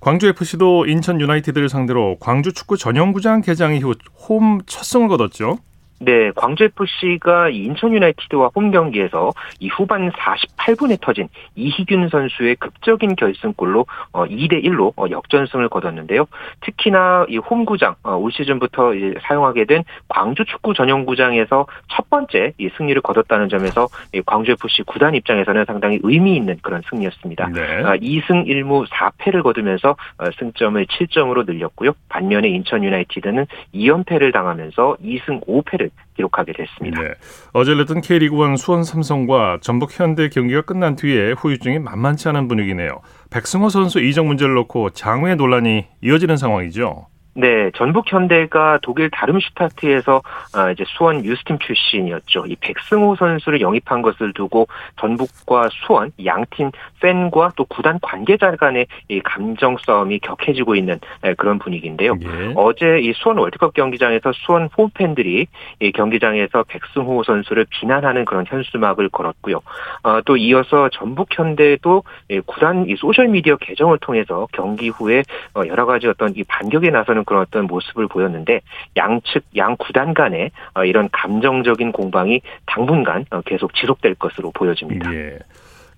광주 0.00 0.28
FC도 0.28 0.86
인천 0.86 1.20
유나이티드를 1.20 1.68
상대로 1.68 2.16
광주 2.20 2.52
축구 2.52 2.76
전용구장 2.76 3.40
개장 3.42 3.74
이 3.74 3.80
후 3.80 3.94
홈 4.28 4.60
첫 4.66 4.84
승을 4.84 5.08
거뒀죠. 5.08 5.58
네, 6.00 6.30
광주FC가 6.36 7.48
인천 7.48 7.92
유나이티드와 7.92 8.50
홈 8.54 8.70
경기에서 8.70 9.32
이 9.58 9.68
후반 9.68 10.10
48분에 10.12 11.00
터진 11.00 11.28
이희균 11.56 12.08
선수의 12.08 12.56
극적인 12.56 13.16
결승골로 13.16 13.86
2대 14.12 14.12
어, 14.12 14.26
1로 14.26 14.92
어, 14.96 15.10
역전승을 15.10 15.68
거뒀는데요. 15.68 16.26
특히나 16.60 17.26
이 17.28 17.38
홈구장 17.38 17.96
어, 18.04 18.14
올 18.14 18.30
시즌부터 18.30 18.92
사용하게 19.22 19.64
된 19.64 19.82
광주 20.08 20.44
축구 20.44 20.74
전용 20.74 21.04
구장에서 21.04 21.66
첫 21.88 22.08
번째 22.10 22.52
이 22.58 22.68
승리를 22.76 23.00
거뒀다는 23.02 23.48
점에서 23.48 23.88
광주FC 24.24 24.84
구단 24.86 25.14
입장에서는 25.14 25.64
상당히 25.64 25.98
의미 26.02 26.36
있는 26.36 26.58
그런 26.62 26.82
승리였습니다. 26.88 27.48
네. 27.48 27.82
2승 27.82 28.46
1무 28.46 28.86
4패를 28.88 29.42
거두면서 29.42 29.96
승점을 30.38 30.84
7점으로 30.86 31.44
늘렸고요. 31.46 31.92
반면에 32.08 32.48
인천 32.48 32.84
유나이티드는 32.84 33.46
2연패를 33.74 34.32
당하면서 34.32 34.98
2승 35.02 35.44
5패를 35.46 35.87
기록하게 36.16 36.52
됐습니다. 36.52 37.02
네. 37.02 37.08
어제 37.52 37.72
열렸던 37.72 38.00
K리그1 38.00 38.56
수원 38.56 38.82
삼성과 38.82 39.58
전북 39.60 39.98
현대 39.98 40.28
경기가 40.28 40.62
끝난 40.62 40.96
뒤에 40.96 41.32
후유증이 41.32 41.78
만만치 41.78 42.28
않은 42.28 42.48
분위기네요. 42.48 43.00
백승호 43.30 43.68
선수 43.68 44.00
이적 44.00 44.26
문제를 44.26 44.54
놓고 44.54 44.90
장외 44.90 45.34
논란이 45.34 45.86
이어지는 46.02 46.36
상황이죠. 46.36 47.06
네, 47.40 47.70
전북 47.76 48.12
현대가 48.12 48.80
독일 48.82 49.10
다름슈타트에서 49.10 50.16
어, 50.16 50.70
이제 50.72 50.82
수원 50.88 51.24
유스팀 51.24 51.60
출신이었죠. 51.60 52.46
이 52.48 52.56
백승호 52.56 53.14
선수를 53.14 53.60
영입한 53.60 54.02
것을 54.02 54.32
두고 54.32 54.66
전북과 54.96 55.68
수원 55.70 56.10
양팀 56.24 56.72
팬과 57.00 57.52
또 57.54 57.64
구단 57.66 58.00
관계자 58.02 58.56
간의 58.56 58.88
이 59.06 59.20
감정 59.20 59.76
싸움이 59.78 60.18
격해지고 60.18 60.74
있는 60.74 60.98
그런 61.36 61.60
분위기인데요. 61.60 62.14
예. 62.20 62.52
어제 62.56 62.98
이 62.98 63.12
수원 63.12 63.38
월드컵 63.38 63.72
경기장에서 63.72 64.32
수원 64.32 64.68
홈팬들이 64.76 65.46
이 65.78 65.92
경기장에서 65.92 66.64
백승호 66.66 67.22
선수를 67.22 67.66
비난하는 67.70 68.24
그런 68.24 68.46
현수막을 68.48 69.10
걸었고요. 69.10 69.60
어, 70.02 70.20
또 70.22 70.36
이어서 70.36 70.88
전북 70.88 71.28
현대도 71.30 72.02
구단 72.46 72.86
이 72.88 72.96
소셜 72.96 73.28
미디어 73.28 73.56
계정을 73.56 73.98
통해서 74.00 74.48
경기 74.50 74.88
후에 74.88 75.22
어, 75.54 75.62
여러 75.68 75.86
가지 75.86 76.08
어떤 76.08 76.34
이 76.34 76.42
반격에 76.42 76.90
나서는 76.90 77.26
그런 77.28 77.42
어떤 77.42 77.66
모습을 77.66 78.08
보였는데 78.08 78.62
양측 78.96 79.44
양 79.56 79.76
구단 79.76 80.14
간의 80.14 80.50
어, 80.74 80.84
이런 80.84 81.10
감정적인 81.12 81.92
공방이 81.92 82.40
당분간 82.64 83.26
어, 83.30 83.42
계속 83.42 83.74
지속될 83.74 84.14
것으로 84.14 84.50
보여집니다. 84.52 85.14
예. 85.14 85.38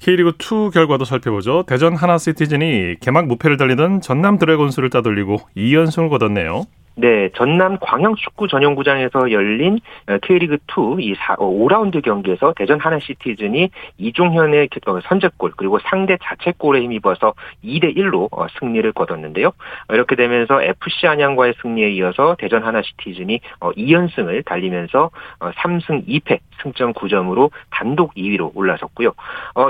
K리그 0.00 0.32
2 0.40 0.70
결과도 0.72 1.04
살펴보죠. 1.04 1.62
대전 1.68 1.94
하나시티즌이 1.94 2.96
개막 3.00 3.26
무패를 3.26 3.58
달리던 3.58 4.00
전남 4.00 4.38
드래곤스를 4.38 4.90
따돌리고 4.90 5.36
2연승을 5.56 6.10
거뒀네요. 6.10 6.64
네, 6.96 7.30
전남 7.34 7.78
광양축구 7.80 8.48
전용구장에서 8.48 9.30
열린 9.30 9.78
어, 10.08 10.18
K리그 10.22 10.58
2 10.66 11.02
이 11.02 11.14
5라운드 11.14 11.98
어, 11.98 12.00
경기에서 12.00 12.52
대전 12.56 12.80
하나시티즌이 12.80 13.70
이종현의 13.96 14.68
어, 14.86 15.00
선제골 15.04 15.52
그리고 15.56 15.78
상대 15.78 16.18
자책골에 16.22 16.82
힘입어서 16.82 17.34
2대 17.64 17.96
1로 17.96 18.28
승리를 18.58 18.92
거뒀는데요. 18.92 19.52
이렇게 19.90 20.16
되면서 20.16 20.62
FC 20.62 21.06
안양과의 21.06 21.54
승리에 21.62 21.90
이어서 21.92 22.36
대전 22.38 22.64
하나시티즌이 22.64 23.40
2연승을 23.60 24.44
달리면서 24.44 25.10
3승 25.40 26.06
2패 26.06 26.38
승점 26.62 26.92
9점으로 26.92 27.50
단독 27.70 28.14
2위로 28.14 28.50
올라섰고요. 28.54 29.12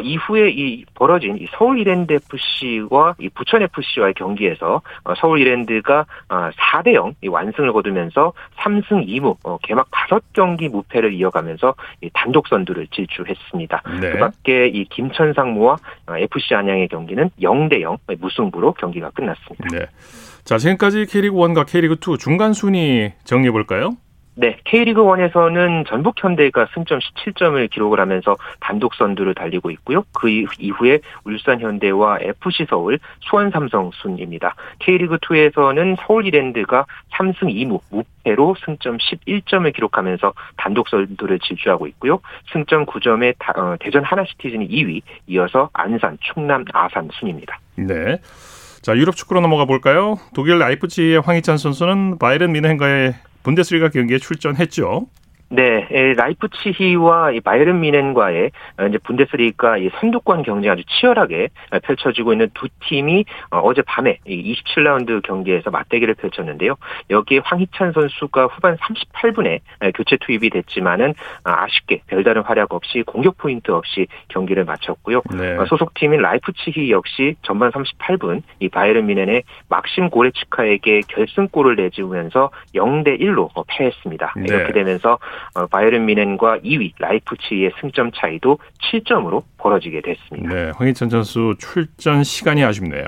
이후에 0.02 0.50
이 0.50 0.84
벌어진 0.94 1.36
이 1.36 1.46
서울 1.52 1.78
이랜드 1.78 2.12
FC와 2.14 3.14
이 3.20 3.28
부천 3.28 3.62
FC와의 3.62 4.14
경기에서 4.14 4.82
서울 5.18 5.40
이랜드가 5.40 6.06
4대 6.28 6.94
0 6.94 7.09
완승을 7.26 7.72
거두면서 7.72 8.32
3승 8.58 9.06
2무 9.06 9.36
어, 9.44 9.58
개막 9.62 9.90
5경기 9.90 10.68
무패를 10.68 11.12
이어가면서 11.14 11.74
단독 12.14 12.48
선두를 12.48 12.88
질주했습니다. 12.88 13.82
네. 14.00 14.12
그밖에 14.12 14.68
이 14.68 14.84
김천 14.86 15.32
상무와 15.32 15.76
어, 16.06 16.16
FC 16.16 16.54
안양의 16.54 16.88
경기는 16.88 17.30
0대 17.40 17.80
0 17.80 17.96
무승부로 18.18 18.72
경기가 18.74 19.10
끝났습니다. 19.10 19.66
네. 19.72 19.86
자, 20.44 20.58
지금까지 20.58 21.06
K리그 21.06 21.36
1과 21.36 21.66
K리그 21.66 21.94
2 21.94 22.18
중간 22.18 22.52
순위 22.52 23.12
정리해 23.24 23.50
볼까요? 23.52 23.96
네, 24.36 24.58
K리그 24.64 25.02
1에서는 25.02 25.86
전북 25.86 26.22
현대가 26.22 26.66
승점 26.72 26.98
17점을 27.00 27.68
기록을 27.70 28.00
하면서 28.00 28.36
단독 28.60 28.94
선두를 28.94 29.34
달리고 29.34 29.70
있고요. 29.72 30.04
그 30.12 30.30
이후에 30.30 31.00
울산 31.24 31.60
현대와 31.60 32.18
FC 32.20 32.66
서울, 32.68 32.98
수원 33.20 33.50
삼성 33.50 33.90
순입니다. 33.92 34.54
K리그 34.78 35.18
2에서는 35.18 35.96
서울 36.06 36.26
이랜드가 36.26 36.86
3승 37.12 37.52
2무 37.52 37.80
무패로 37.90 38.56
승점 38.64 38.98
11점을 38.98 39.74
기록하면서 39.74 40.32
단독 40.56 40.88
선두를 40.88 41.40
질주하고 41.40 41.86
있고요. 41.88 42.20
승점 42.52 42.86
9점의 42.86 43.34
어, 43.56 43.76
대전 43.80 44.04
하나시티즌이 44.04 44.68
2위, 44.68 45.02
이어서 45.26 45.70
안산, 45.72 46.16
충남, 46.20 46.64
아산 46.72 47.08
순입니다. 47.12 47.58
네. 47.76 48.18
자, 48.82 48.96
유럽 48.96 49.14
축구로 49.16 49.40
넘어가 49.40 49.66
볼까요? 49.66 50.16
독일 50.34 50.58
라이프치히의 50.58 51.20
황희찬 51.20 51.58
선수는 51.58 52.18
바이른 52.18 52.52
미넨과의 52.52 53.14
분데스리가 53.42 53.88
경기에 53.90 54.18
출전했죠. 54.18 55.06
네, 55.52 56.14
라이프치히와 56.16 57.32
바이에른 57.42 57.80
뮌헨과의 57.80 58.52
어, 58.78 58.86
이제 58.86 58.98
분데스리가 58.98 59.78
이 59.78 59.90
선두권 60.00 60.44
경쟁 60.44 60.70
아주 60.70 60.84
치열하게 60.86 61.48
펼쳐지고 61.82 62.32
있는 62.32 62.48
두 62.54 62.68
팀이 62.86 63.24
어, 63.50 63.58
어제 63.58 63.82
밤에 63.82 64.18
27라운드 64.24 65.20
경기에서 65.22 65.70
맞대결을 65.70 66.14
펼쳤는데요. 66.14 66.76
여기에 67.10 67.40
황희찬 67.42 67.92
선수가 67.92 68.46
후반 68.46 68.76
38분에 68.76 69.60
교체 69.96 70.16
투입이 70.20 70.50
됐지만은 70.50 71.10
어, 71.10 71.50
아쉽게 71.50 72.02
별다른 72.06 72.42
활약 72.42 72.72
없이 72.72 73.02
공격 73.04 73.36
포인트 73.36 73.72
없이 73.72 74.06
경기를 74.28 74.64
마쳤고요. 74.64 75.22
네. 75.36 75.56
소속팀인 75.66 76.20
라이프치히 76.20 76.92
역시 76.92 77.34
전반 77.42 77.72
38분 77.72 78.42
이 78.60 78.68
바이에른 78.68 79.04
뮌헨의 79.06 79.42
막심 79.68 80.10
고레츠카에게 80.10 81.00
결승골을 81.08 81.74
내주면서 81.74 82.50
0대 82.76 83.20
1로 83.20 83.50
패했습니다. 83.66 84.34
네. 84.36 84.44
이렇게 84.46 84.72
되면서 84.72 85.18
어, 85.54 85.66
바이에른 85.66 86.04
뮌헨과 86.06 86.58
2위 86.58 86.92
라이프치히의 86.98 87.72
승점 87.80 88.10
차이도 88.14 88.58
7점으로 88.92 89.42
벌어지게 89.58 90.00
됐습니다. 90.02 90.54
네, 90.54 90.72
황희찬 90.76 91.10
선수 91.10 91.54
출전 91.58 92.24
시간이 92.24 92.64
아쉽네요. 92.64 93.04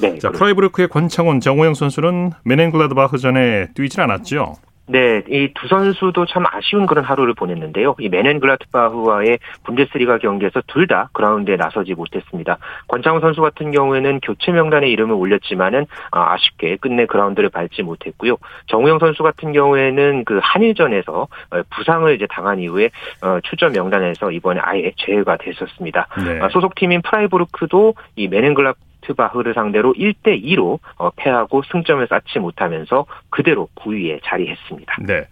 네, 0.00 0.18
자, 0.18 0.30
프라이부르크의 0.30 0.88
권창훈, 0.88 1.40
정우영 1.40 1.74
선수는 1.74 2.32
묀헨글라트바흐전에 2.44 3.68
뛰질 3.74 4.00
않았죠. 4.00 4.56
네, 4.86 5.22
이 5.28 5.48
두 5.54 5.66
선수도 5.68 6.26
참 6.26 6.44
아쉬운 6.46 6.84
그런 6.84 7.04
하루를 7.04 7.32
보냈는데요. 7.34 7.94
이 8.00 8.08
묀헨글라트바흐와의 8.10 9.38
분데스리가 9.64 10.18
경기에서 10.18 10.60
둘 10.66 10.84
다 10.86 11.08
그라운드에 11.14 11.56
나서지 11.56 11.94
못했습니다. 11.94 12.58
권창훈 12.88 13.22
선수 13.22 13.40
같은 13.40 13.70
경우에는 13.70 14.20
교체 14.20 14.52
명단에 14.52 14.86
이름을 14.88 15.14
올렸지만은 15.14 15.86
아, 16.10 16.34
아쉽게 16.34 16.76
끝내 16.76 17.06
그라운드를 17.06 17.48
밟지 17.48 17.82
못했고요. 17.82 18.36
정우영 18.66 18.98
선수 18.98 19.22
같은 19.22 19.52
경우에는 19.52 20.24
그 20.26 20.40
한일전에서 20.42 21.22
어, 21.22 21.62
부상을 21.70 22.14
이제 22.14 22.26
당한 22.28 22.58
이후에 22.58 22.90
어, 23.22 23.38
출전 23.44 23.72
명단에서 23.72 24.30
이번에 24.30 24.60
아예 24.62 24.92
제외가 24.98 25.38
됐었습니다. 25.38 26.06
네. 26.26 26.40
아, 26.42 26.50
소속팀인 26.50 27.00
프라이부르크도 27.00 27.94
이 28.16 28.28
메넨 28.28 28.52
글라 28.52 28.74
트 28.74 28.78
바흐를 29.12 29.54
상대로 29.54 29.92
1대 29.92 30.42
2로 30.42 30.78
어, 30.96 31.10
패하고 31.10 31.62
승점을 31.70 32.06
쌓지 32.08 32.38
못하면서 32.38 33.04
그대로 33.28 33.68
9위에 33.76 34.20
자리했습니다. 34.24 34.96
네. 35.06 35.26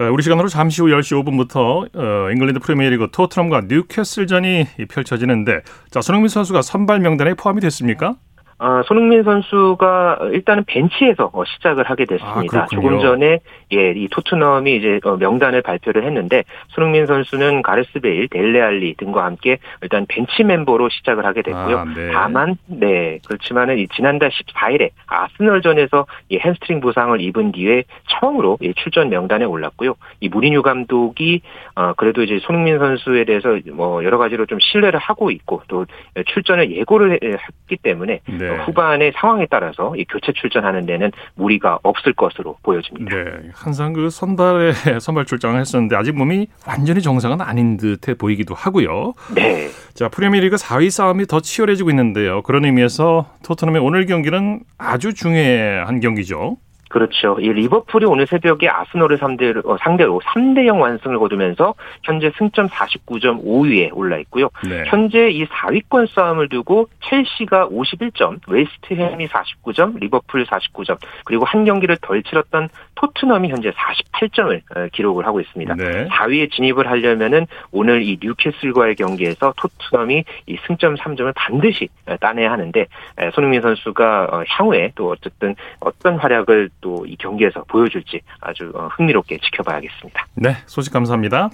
어, 0.00 0.04
우리 0.12 0.22
시간으로 0.22 0.48
잠시 0.48 0.82
후 0.82 0.88
10시 0.88 1.24
5분부터 1.24 1.96
어, 1.96 2.30
잉글랜드 2.30 2.60
프리미어리그 2.60 3.08
토트넘과 3.10 3.62
뉴캐슬전이 3.68 4.66
펼쳐지는데 4.88 5.62
자 5.90 6.00
손흥민 6.00 6.28
선수가 6.28 6.62
선발 6.62 7.00
명단에 7.00 7.34
포함이 7.34 7.60
됐습니까? 7.60 8.14
아, 8.60 8.82
손흥민 8.86 9.22
선수가 9.22 10.18
일단은 10.32 10.64
벤치에서 10.66 11.30
어, 11.32 11.44
시작을 11.44 11.88
하게 11.88 12.04
됐습니다. 12.06 12.62
아, 12.62 12.66
조금 12.66 12.98
전에 13.00 13.38
예, 13.72 13.90
이 13.92 14.08
토트넘이 14.08 14.76
이제 14.76 14.98
어, 15.04 15.16
명단을 15.16 15.62
발표를 15.62 16.04
했는데 16.04 16.42
손흥민 16.68 17.06
선수는 17.06 17.62
가레스 17.62 18.00
베일, 18.00 18.26
델레 18.28 18.65
알리 18.65 18.94
등과 18.94 19.24
함께 19.24 19.58
일단 19.80 20.06
벤치 20.08 20.42
멤버로 20.42 20.88
시작을 20.88 21.24
하게 21.24 21.42
됐고요. 21.42 21.78
아, 21.78 21.84
네. 21.84 22.10
다만 22.12 22.56
네 22.66 23.18
그렇지만은 23.28 23.78
이 23.78 23.86
지난달 23.94 24.30
14일에 24.30 24.90
아스널전에서 25.06 26.06
이 26.30 26.38
햄스트링 26.38 26.80
부상을 26.80 27.20
입은 27.20 27.52
뒤에 27.52 27.84
처음으로 28.08 28.58
출전 28.76 29.08
명단에 29.08 29.44
올랐고요. 29.44 29.94
이 30.20 30.28
무리뉴 30.28 30.62
감독이 30.62 31.42
어, 31.76 31.92
그래도 31.96 32.24
이제 32.24 32.40
손흥민 32.42 32.80
선수에 32.80 33.24
대해서 33.24 33.56
뭐 33.72 34.02
여러 34.02 34.18
가지로 34.18 34.46
좀 34.46 34.58
신뢰를 34.60 34.98
하고 34.98 35.30
있고 35.30 35.62
또 35.68 35.86
출전을 36.26 36.72
예고를 36.72 37.20
했기 37.22 37.76
때문에 37.80 38.20
네. 38.26 38.47
네. 38.56 38.64
후반의 38.64 39.12
상황에 39.16 39.46
따라서 39.50 39.94
이 39.96 40.04
교체 40.04 40.32
출전하는 40.32 40.86
데는 40.86 41.12
무리가 41.34 41.78
없을 41.82 42.12
것으로 42.12 42.56
보여집니다. 42.62 43.14
네, 43.14 43.24
항상 43.52 43.92
그 43.92 44.10
선발에 44.10 44.72
선발 45.00 45.24
출장을 45.26 45.58
했었는데 45.58 45.96
아직 45.96 46.16
몸이 46.16 46.48
완전히 46.66 47.00
정상은 47.02 47.40
아닌 47.40 47.76
듯해 47.76 48.14
보이기도 48.14 48.54
하고요. 48.54 49.14
네. 49.34 49.68
자, 49.94 50.08
프리미어리그 50.08 50.56
4위 50.56 50.90
싸움이 50.90 51.26
더 51.26 51.40
치열해지고 51.40 51.90
있는데요. 51.90 52.42
그런 52.42 52.64
의미에서 52.64 53.26
토트넘의 53.44 53.82
오늘 53.82 54.06
경기는 54.06 54.60
아주 54.78 55.14
중요한 55.14 56.00
경기죠. 56.00 56.56
그렇죠. 56.88 57.36
이 57.40 57.52
리버풀이 57.52 58.06
오늘 58.06 58.26
새벽에 58.26 58.68
아스널을 58.68 59.18
상대로, 59.18 59.62
어, 59.64 59.76
상대로 59.80 60.20
3대 60.24 60.66
0 60.66 60.80
완승을 60.80 61.18
거두면서 61.18 61.74
현재 62.02 62.32
승점 62.38 62.68
49점 62.68 63.44
5위에 63.44 63.90
올라 63.92 64.18
있고요. 64.18 64.48
네. 64.66 64.84
현재 64.86 65.28
이 65.28 65.44
4위권 65.46 66.08
싸움을 66.14 66.48
두고 66.48 66.88
첼시가 67.04 67.68
51점, 67.68 68.40
웨스트햄이 68.46 69.28
49점, 69.28 69.98
리버풀 70.00 70.46
49점, 70.46 70.98
그리고 71.24 71.44
한 71.44 71.64
경기를 71.64 71.96
덜 72.00 72.22
치렀던 72.22 72.68
토트넘이 72.98 73.48
현재 73.48 73.70
48점을 73.70 74.60
어, 74.76 74.88
기록을 74.92 75.26
하고 75.26 75.40
있습니다. 75.40 75.74
네. 75.74 76.08
4위에 76.08 76.52
진입을 76.52 76.88
하려면은 76.88 77.46
오늘 77.72 78.02
이 78.02 78.18
뉴캐슬과의 78.20 78.96
경기에서 78.96 79.54
토트넘이 79.56 80.24
이 80.46 80.58
승점 80.66 80.96
3점을 80.96 81.32
반드시 81.34 81.88
어, 82.06 82.16
따내야 82.16 82.52
하는데 82.52 82.86
손흥민 83.34 83.60
선수가 83.62 84.44
향후에 84.46 84.92
또 84.94 85.10
어쨌든 85.10 85.54
어떤 85.80 86.16
활약을 86.16 86.70
또 86.80 86.98
이 87.08 87.16
경기에서 87.16 87.64
보여줄지 87.64 88.20
아주 88.40 88.70
어, 88.74 88.88
흥미롭게 88.92 89.38
지켜봐야겠습니다. 89.38 90.26
네, 90.34 90.56
소식 90.66 90.92
감사합니다. 90.92 91.50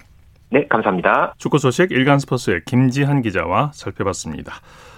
네, 0.50 0.66
감사합니다. 0.68 1.34
축구 1.38 1.58
소식 1.58 1.90
일간 1.90 2.18
스포츠의 2.18 2.62
김지한 2.66 3.22
기자와 3.22 3.70
살펴봤습니다. 3.72 4.54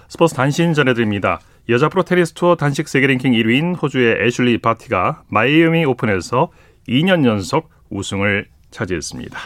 스포츠 0.07 0.35
단신 0.35 0.73
전해드립니다. 0.73 1.39
여자 1.69 1.89
프로 1.89 2.03
테니스 2.03 2.33
투어 2.33 2.55
단식 2.55 2.87
세계 2.87 3.07
랭킹 3.07 3.33
1위인 3.33 3.81
호주의 3.81 4.25
애슐리 4.25 4.59
바티가 4.59 5.23
마이애미 5.27 5.83
오픈에서 5.83 6.49
2년 6.87 7.25
연속 7.25 7.69
우승을 7.89 8.47
차지했습니다. 8.71 9.37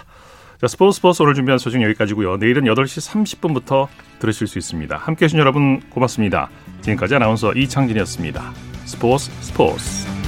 자, 0.62 0.68
스포츠 0.68 0.98
스포츠 0.98 1.24
오늘 1.24 1.34
준비한 1.34 1.58
소식 1.58 1.82
여기까지고요. 1.82 2.38
내일은 2.38 2.66
8시 2.66 3.12
30분부터 3.12 3.88
들으실 4.20 4.46
수 4.46 4.60
있습니다. 4.60 4.96
함께해 4.96 5.28
주신 5.28 5.40
여러분 5.40 5.80
고맙습니다. 5.90 6.52
지금까지 6.82 7.16
아나운서 7.16 7.54
이창진이었습니다. 7.54 8.54
스포츠 8.86 9.32
스포츠 9.42 10.21